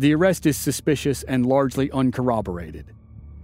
The 0.00 0.12
arrest 0.12 0.44
is 0.44 0.56
suspicious 0.56 1.22
and 1.22 1.46
largely 1.46 1.88
uncorroborated. 1.92 2.86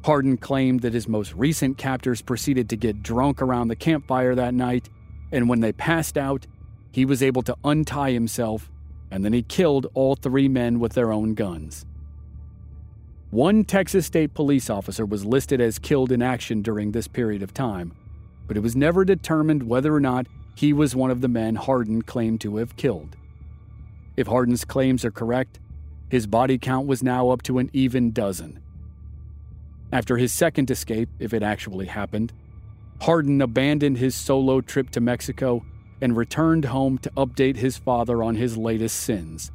Hardin 0.05 0.37
claimed 0.37 0.81
that 0.81 0.95
his 0.95 1.07
most 1.07 1.33
recent 1.35 1.79
captors 1.79 2.21
proceeded 2.21 2.69
to 2.71 2.77
get 2.77 3.05
drunk 3.05 3.41
around 3.41 3.69
the 3.69 3.77
campfire 3.77 4.35
that 4.35 4.53
night, 4.53 4.89
and 5.31 5.49
when 5.49 5.61
they 5.61 5.71
passed 5.71 6.19
out, 6.19 6.49
he 6.91 7.05
was 7.05 7.23
able 7.23 7.43
to 7.43 7.57
untie 7.63 8.11
himself, 8.11 8.69
and 9.13 9.25
then 9.25 9.33
he 9.33 9.45
killed 9.45 9.87
all 9.95 10.17
three 10.17 10.49
men 10.49 10.81
with 10.81 10.95
their 10.95 11.13
own 11.13 11.35
guns. 11.35 11.87
One 13.33 13.65
Texas 13.65 14.05
state 14.05 14.35
police 14.35 14.69
officer 14.69 15.07
was 15.07 15.25
listed 15.25 15.59
as 15.59 15.79
killed 15.79 16.13
in 16.13 16.21
action 16.21 16.61
during 16.61 16.93
this 16.93 17.09
period 17.09 17.43
of 17.43 17.55
time, 17.55 17.95
but 18.47 18.59
it 18.59 18.61
was 18.61 18.77
never 18.77 19.07
determined 19.07 19.63
whether 19.63 19.95
or 19.95 20.01
not 20.01 20.27
he 20.55 20.75
was 20.75 20.95
one 20.95 21.11
of 21.11 21.23
the 21.23 21.29
men 21.29 21.55
Hardin 21.55 22.03
claimed 22.03 22.43
to 22.43 22.57
have 22.57 22.77
killed. 22.77 23.17
If 24.19 24.27
Hardin's 24.27 24.67
claims 24.67 25.03
are 25.03 25.11
correct, 25.11 25.59
His 26.13 26.27
body 26.27 26.59
count 26.59 26.87
was 26.87 27.03
now 27.03 27.31
up 27.31 27.43
to 27.45 27.57
an 27.57 27.71
even 27.73 28.13
dozen. 28.13 28.61
After 29.91 30.19
his 30.19 30.31
second 30.31 30.71
escape, 30.71 31.09
if 31.19 31.33
it 31.33 31.43
actually 31.43 31.87
happened, 31.87 32.35
Hardin 33.01 33.41
abandoned 33.41 33.97
his 33.97 34.15
solo 34.15 34.61
trip 34.61 34.91
to 34.91 35.01
Mexico 35.01 35.65
and 36.03 36.15
returned 36.15 36.67
home 36.67 36.99
to 36.99 37.11
update 37.13 37.57
his 37.57 37.79
father 37.79 38.23
on 38.23 38.35
his 38.35 38.59
latest 38.59 39.01
sins. 39.01 39.51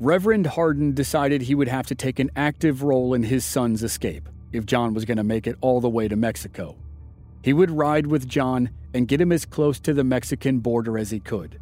Reverend 0.00 0.48
Hardin 0.48 0.92
decided 0.92 1.42
he 1.42 1.54
would 1.54 1.68
have 1.68 1.86
to 1.86 1.94
take 1.94 2.18
an 2.18 2.30
active 2.34 2.82
role 2.82 3.14
in 3.14 3.22
his 3.22 3.44
son's 3.44 3.82
escape 3.82 4.28
if 4.52 4.66
John 4.66 4.92
was 4.92 5.04
going 5.04 5.18
to 5.18 5.24
make 5.24 5.46
it 5.46 5.56
all 5.60 5.80
the 5.80 5.88
way 5.88 6.08
to 6.08 6.16
Mexico. 6.16 6.76
He 7.42 7.52
would 7.52 7.70
ride 7.70 8.08
with 8.08 8.28
John 8.28 8.70
and 8.92 9.06
get 9.06 9.20
him 9.20 9.30
as 9.30 9.44
close 9.44 9.78
to 9.80 9.94
the 9.94 10.02
Mexican 10.02 10.58
border 10.58 10.98
as 10.98 11.10
he 11.10 11.20
could. 11.20 11.60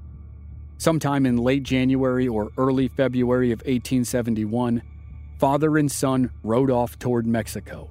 Sometime 0.78 1.26
in 1.26 1.36
late 1.36 1.62
January 1.62 2.26
or 2.26 2.50
early 2.56 2.88
February 2.88 3.52
of 3.52 3.60
1871, 3.60 4.82
father 5.38 5.76
and 5.76 5.92
son 5.92 6.30
rode 6.42 6.70
off 6.70 6.98
toward 6.98 7.26
Mexico. 7.26 7.90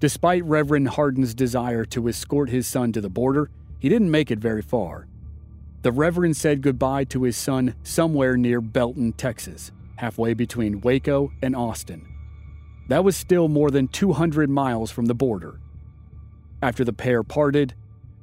Despite 0.00 0.44
Reverend 0.44 0.88
Hardin's 0.88 1.34
desire 1.34 1.84
to 1.86 2.08
escort 2.08 2.48
his 2.48 2.66
son 2.66 2.92
to 2.92 3.00
the 3.00 3.10
border, 3.10 3.50
he 3.78 3.88
didn't 3.88 4.10
make 4.10 4.30
it 4.30 4.38
very 4.38 4.62
far. 4.62 5.06
The 5.82 5.92
Reverend 5.92 6.36
said 6.36 6.62
goodbye 6.62 7.04
to 7.04 7.22
his 7.22 7.36
son 7.36 7.74
somewhere 7.84 8.36
near 8.36 8.60
Belton, 8.60 9.12
Texas, 9.12 9.70
halfway 9.96 10.34
between 10.34 10.80
Waco 10.80 11.32
and 11.40 11.54
Austin. 11.54 12.06
That 12.88 13.04
was 13.04 13.16
still 13.16 13.48
more 13.48 13.70
than 13.70 13.86
200 13.86 14.50
miles 14.50 14.90
from 14.90 15.06
the 15.06 15.14
border. 15.14 15.60
After 16.60 16.84
the 16.84 16.92
pair 16.92 17.22
parted, 17.22 17.74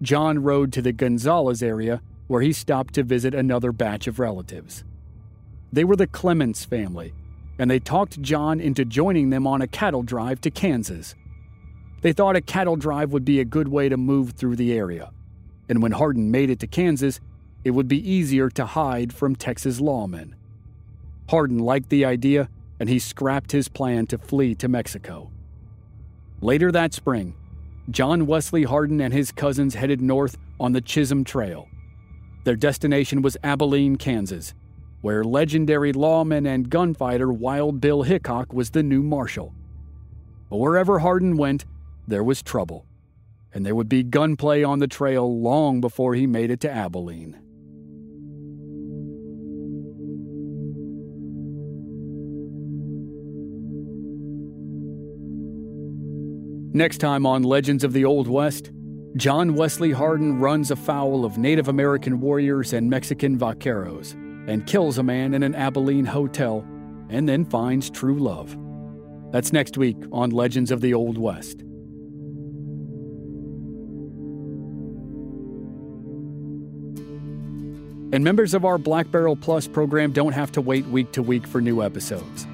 John 0.01 0.43
rode 0.43 0.73
to 0.73 0.81
the 0.81 0.91
Gonzales 0.91 1.63
area 1.63 2.01
where 2.27 2.41
he 2.41 2.51
stopped 2.51 2.93
to 2.95 3.03
visit 3.03 3.33
another 3.33 3.71
batch 3.71 4.07
of 4.07 4.19
relatives. 4.19 4.83
They 5.71 5.85
were 5.85 5.95
the 5.95 6.07
Clements 6.07 6.65
family, 6.65 7.13
and 7.57 7.71
they 7.71 7.79
talked 7.79 8.21
John 8.21 8.59
into 8.59 8.83
joining 8.83 9.29
them 9.29 9.47
on 9.47 9.61
a 9.61 9.67
cattle 9.67 10.03
drive 10.03 10.41
to 10.41 10.51
Kansas. 10.51 11.15
They 12.01 12.11
thought 12.11 12.35
a 12.35 12.41
cattle 12.41 12.75
drive 12.75 13.13
would 13.13 13.23
be 13.23 13.39
a 13.39 13.45
good 13.45 13.69
way 13.69 13.87
to 13.87 13.97
move 13.97 14.31
through 14.31 14.57
the 14.57 14.73
area, 14.73 15.11
and 15.69 15.81
when 15.81 15.93
Hardin 15.93 16.31
made 16.31 16.49
it 16.49 16.59
to 16.59 16.67
Kansas, 16.67 17.21
it 17.65 17.71
would 17.71 17.87
be 17.87 18.09
easier 18.09 18.49
to 18.51 18.65
hide 18.65 19.11
from 19.11 19.35
Texas 19.35 19.81
lawmen. 19.81 20.35
Hardin 21.29 21.57
liked 21.57 21.89
the 21.89 22.05
idea, 22.05 22.47
and 22.79 22.87
he 22.87 22.99
scrapped 22.99 23.51
his 23.51 23.67
plan 23.67 24.05
to 24.07 24.19
flee 24.19 24.53
to 24.55 24.67
Mexico. 24.67 25.31
Later 26.41 26.71
that 26.71 26.93
spring, 26.93 27.33
John 27.89 28.27
Wesley 28.27 28.63
Hardin 28.63 29.01
and 29.01 29.11
his 29.11 29.31
cousins 29.31 29.73
headed 29.73 29.99
north 29.99 30.37
on 30.59 30.73
the 30.73 30.81
Chisholm 30.81 31.23
Trail. 31.23 31.67
Their 32.43 32.55
destination 32.55 33.23
was 33.23 33.35
Abilene, 33.43 33.95
Kansas, 33.95 34.53
where 35.01 35.23
legendary 35.23 35.91
lawman 35.91 36.45
and 36.45 36.69
gunfighter 36.69 37.33
Wild 37.33 37.81
Bill 37.81 38.03
Hickok 38.03 38.53
was 38.53 38.69
the 38.69 38.83
new 38.83 39.01
marshal. 39.01 39.55
But 40.51 40.57
wherever 40.57 40.99
Hardin 40.99 41.35
went, 41.35 41.65
there 42.07 42.23
was 42.23 42.43
trouble, 42.43 42.85
and 43.51 43.65
there 43.65 43.73
would 43.73 43.89
be 43.89 44.03
gunplay 44.03 44.61
on 44.61 44.77
the 44.77 44.87
trail 44.87 45.41
long 45.41 45.81
before 45.81 46.13
he 46.13 46.27
made 46.27 46.51
it 46.51 46.59
to 46.59 46.71
Abilene. 46.71 47.39
Next 56.75 56.97
time 56.97 57.25
on 57.25 57.43
Legends 57.43 57.85
of 57.85 57.93
the 57.93 58.03
Old 58.03 58.27
West, 58.27 58.69
John 59.15 59.55
Wesley 59.55 59.93
Hardin 59.93 60.41
runs 60.41 60.71
afoul 60.71 61.23
of 61.23 61.37
Native 61.37 61.69
American 61.69 62.19
warriors 62.19 62.73
and 62.73 62.89
Mexican 62.89 63.39
vaqueros 63.39 64.11
and 64.49 64.67
kills 64.67 64.97
a 64.97 65.03
man 65.03 65.33
in 65.33 65.41
an 65.41 65.55
Abilene 65.55 66.03
hotel 66.03 66.67
and 67.07 67.29
then 67.29 67.45
finds 67.45 67.89
true 67.89 68.19
love. 68.19 68.57
That's 69.31 69.53
next 69.53 69.77
week 69.77 69.95
on 70.11 70.31
Legends 70.31 70.69
of 70.69 70.81
the 70.81 70.93
Old 70.93 71.17
West. 71.17 71.61
And 78.11 78.21
members 78.21 78.53
of 78.53 78.65
our 78.65 78.77
Black 78.77 79.09
Barrel 79.11 79.37
Plus 79.37 79.65
program 79.65 80.11
don't 80.11 80.33
have 80.33 80.51
to 80.51 80.59
wait 80.59 80.85
week 80.87 81.13
to 81.13 81.23
week 81.23 81.47
for 81.47 81.61
new 81.61 81.81
episodes. 81.81 82.45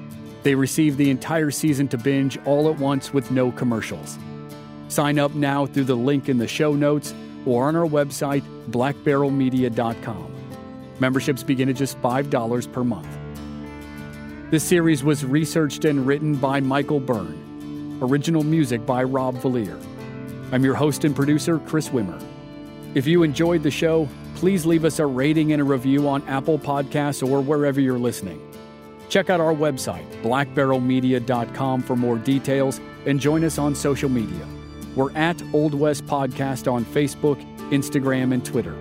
They 0.42 0.54
receive 0.54 0.96
the 0.96 1.10
entire 1.10 1.50
season 1.50 1.88
to 1.88 1.98
binge 1.98 2.38
all 2.44 2.68
at 2.68 2.78
once 2.78 3.12
with 3.12 3.30
no 3.30 3.52
commercials. 3.52 4.18
Sign 4.88 5.18
up 5.18 5.34
now 5.34 5.66
through 5.66 5.84
the 5.84 5.94
link 5.94 6.28
in 6.28 6.38
the 6.38 6.48
show 6.48 6.74
notes 6.74 7.14
or 7.46 7.68
on 7.68 7.76
our 7.76 7.86
website, 7.86 8.42
blackbarrelmedia.com. 8.70 10.34
Memberships 11.00 11.42
begin 11.42 11.68
at 11.68 11.76
just 11.76 12.00
$5 12.02 12.72
per 12.72 12.84
month. 12.84 13.08
This 14.50 14.62
series 14.62 15.02
was 15.02 15.24
researched 15.24 15.84
and 15.84 16.06
written 16.06 16.36
by 16.36 16.60
Michael 16.60 17.00
Byrne. 17.00 17.98
Original 18.02 18.44
music 18.44 18.84
by 18.84 19.02
Rob 19.02 19.36
Valier. 19.36 19.80
I'm 20.52 20.64
your 20.64 20.74
host 20.74 21.04
and 21.04 21.16
producer, 21.16 21.58
Chris 21.60 21.88
Wimmer. 21.88 22.22
If 22.94 23.06
you 23.06 23.22
enjoyed 23.22 23.62
the 23.62 23.70
show, 23.70 24.08
please 24.34 24.66
leave 24.66 24.84
us 24.84 24.98
a 24.98 25.06
rating 25.06 25.52
and 25.52 25.62
a 25.62 25.64
review 25.64 26.06
on 26.06 26.26
Apple 26.28 26.58
Podcasts 26.58 27.26
or 27.26 27.40
wherever 27.40 27.80
you're 27.80 27.98
listening. 27.98 28.51
Check 29.12 29.28
out 29.28 29.42
our 29.42 29.52
website, 29.52 30.10
blackbarrelmedia.com, 30.22 31.82
for 31.82 31.96
more 31.96 32.16
details 32.16 32.80
and 33.04 33.20
join 33.20 33.44
us 33.44 33.58
on 33.58 33.74
social 33.74 34.08
media. 34.08 34.48
We're 34.96 35.12
at 35.12 35.42
Old 35.52 35.74
West 35.74 36.06
Podcast 36.06 36.70
on 36.70 36.86
Facebook, 36.86 37.38
Instagram, 37.70 38.32
and 38.32 38.42
Twitter. 38.42 38.74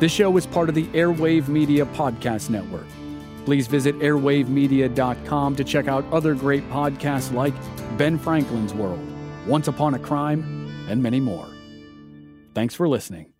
This 0.00 0.10
show 0.10 0.36
is 0.36 0.44
part 0.44 0.68
of 0.68 0.74
the 0.74 0.86
Airwave 0.88 1.46
Media 1.46 1.86
Podcast 1.86 2.50
Network. 2.50 2.86
Please 3.44 3.68
visit 3.68 3.96
airwavemedia.com 4.00 5.54
to 5.54 5.62
check 5.62 5.86
out 5.86 6.04
other 6.12 6.34
great 6.34 6.68
podcasts 6.70 7.32
like 7.32 7.54
Ben 7.96 8.18
Franklin's 8.18 8.74
World, 8.74 9.06
Once 9.46 9.68
Upon 9.68 9.94
a 9.94 10.00
Crime, 10.00 10.68
and 10.88 11.00
many 11.00 11.20
more. 11.20 11.46
Thanks 12.54 12.74
for 12.74 12.88
listening. 12.88 13.31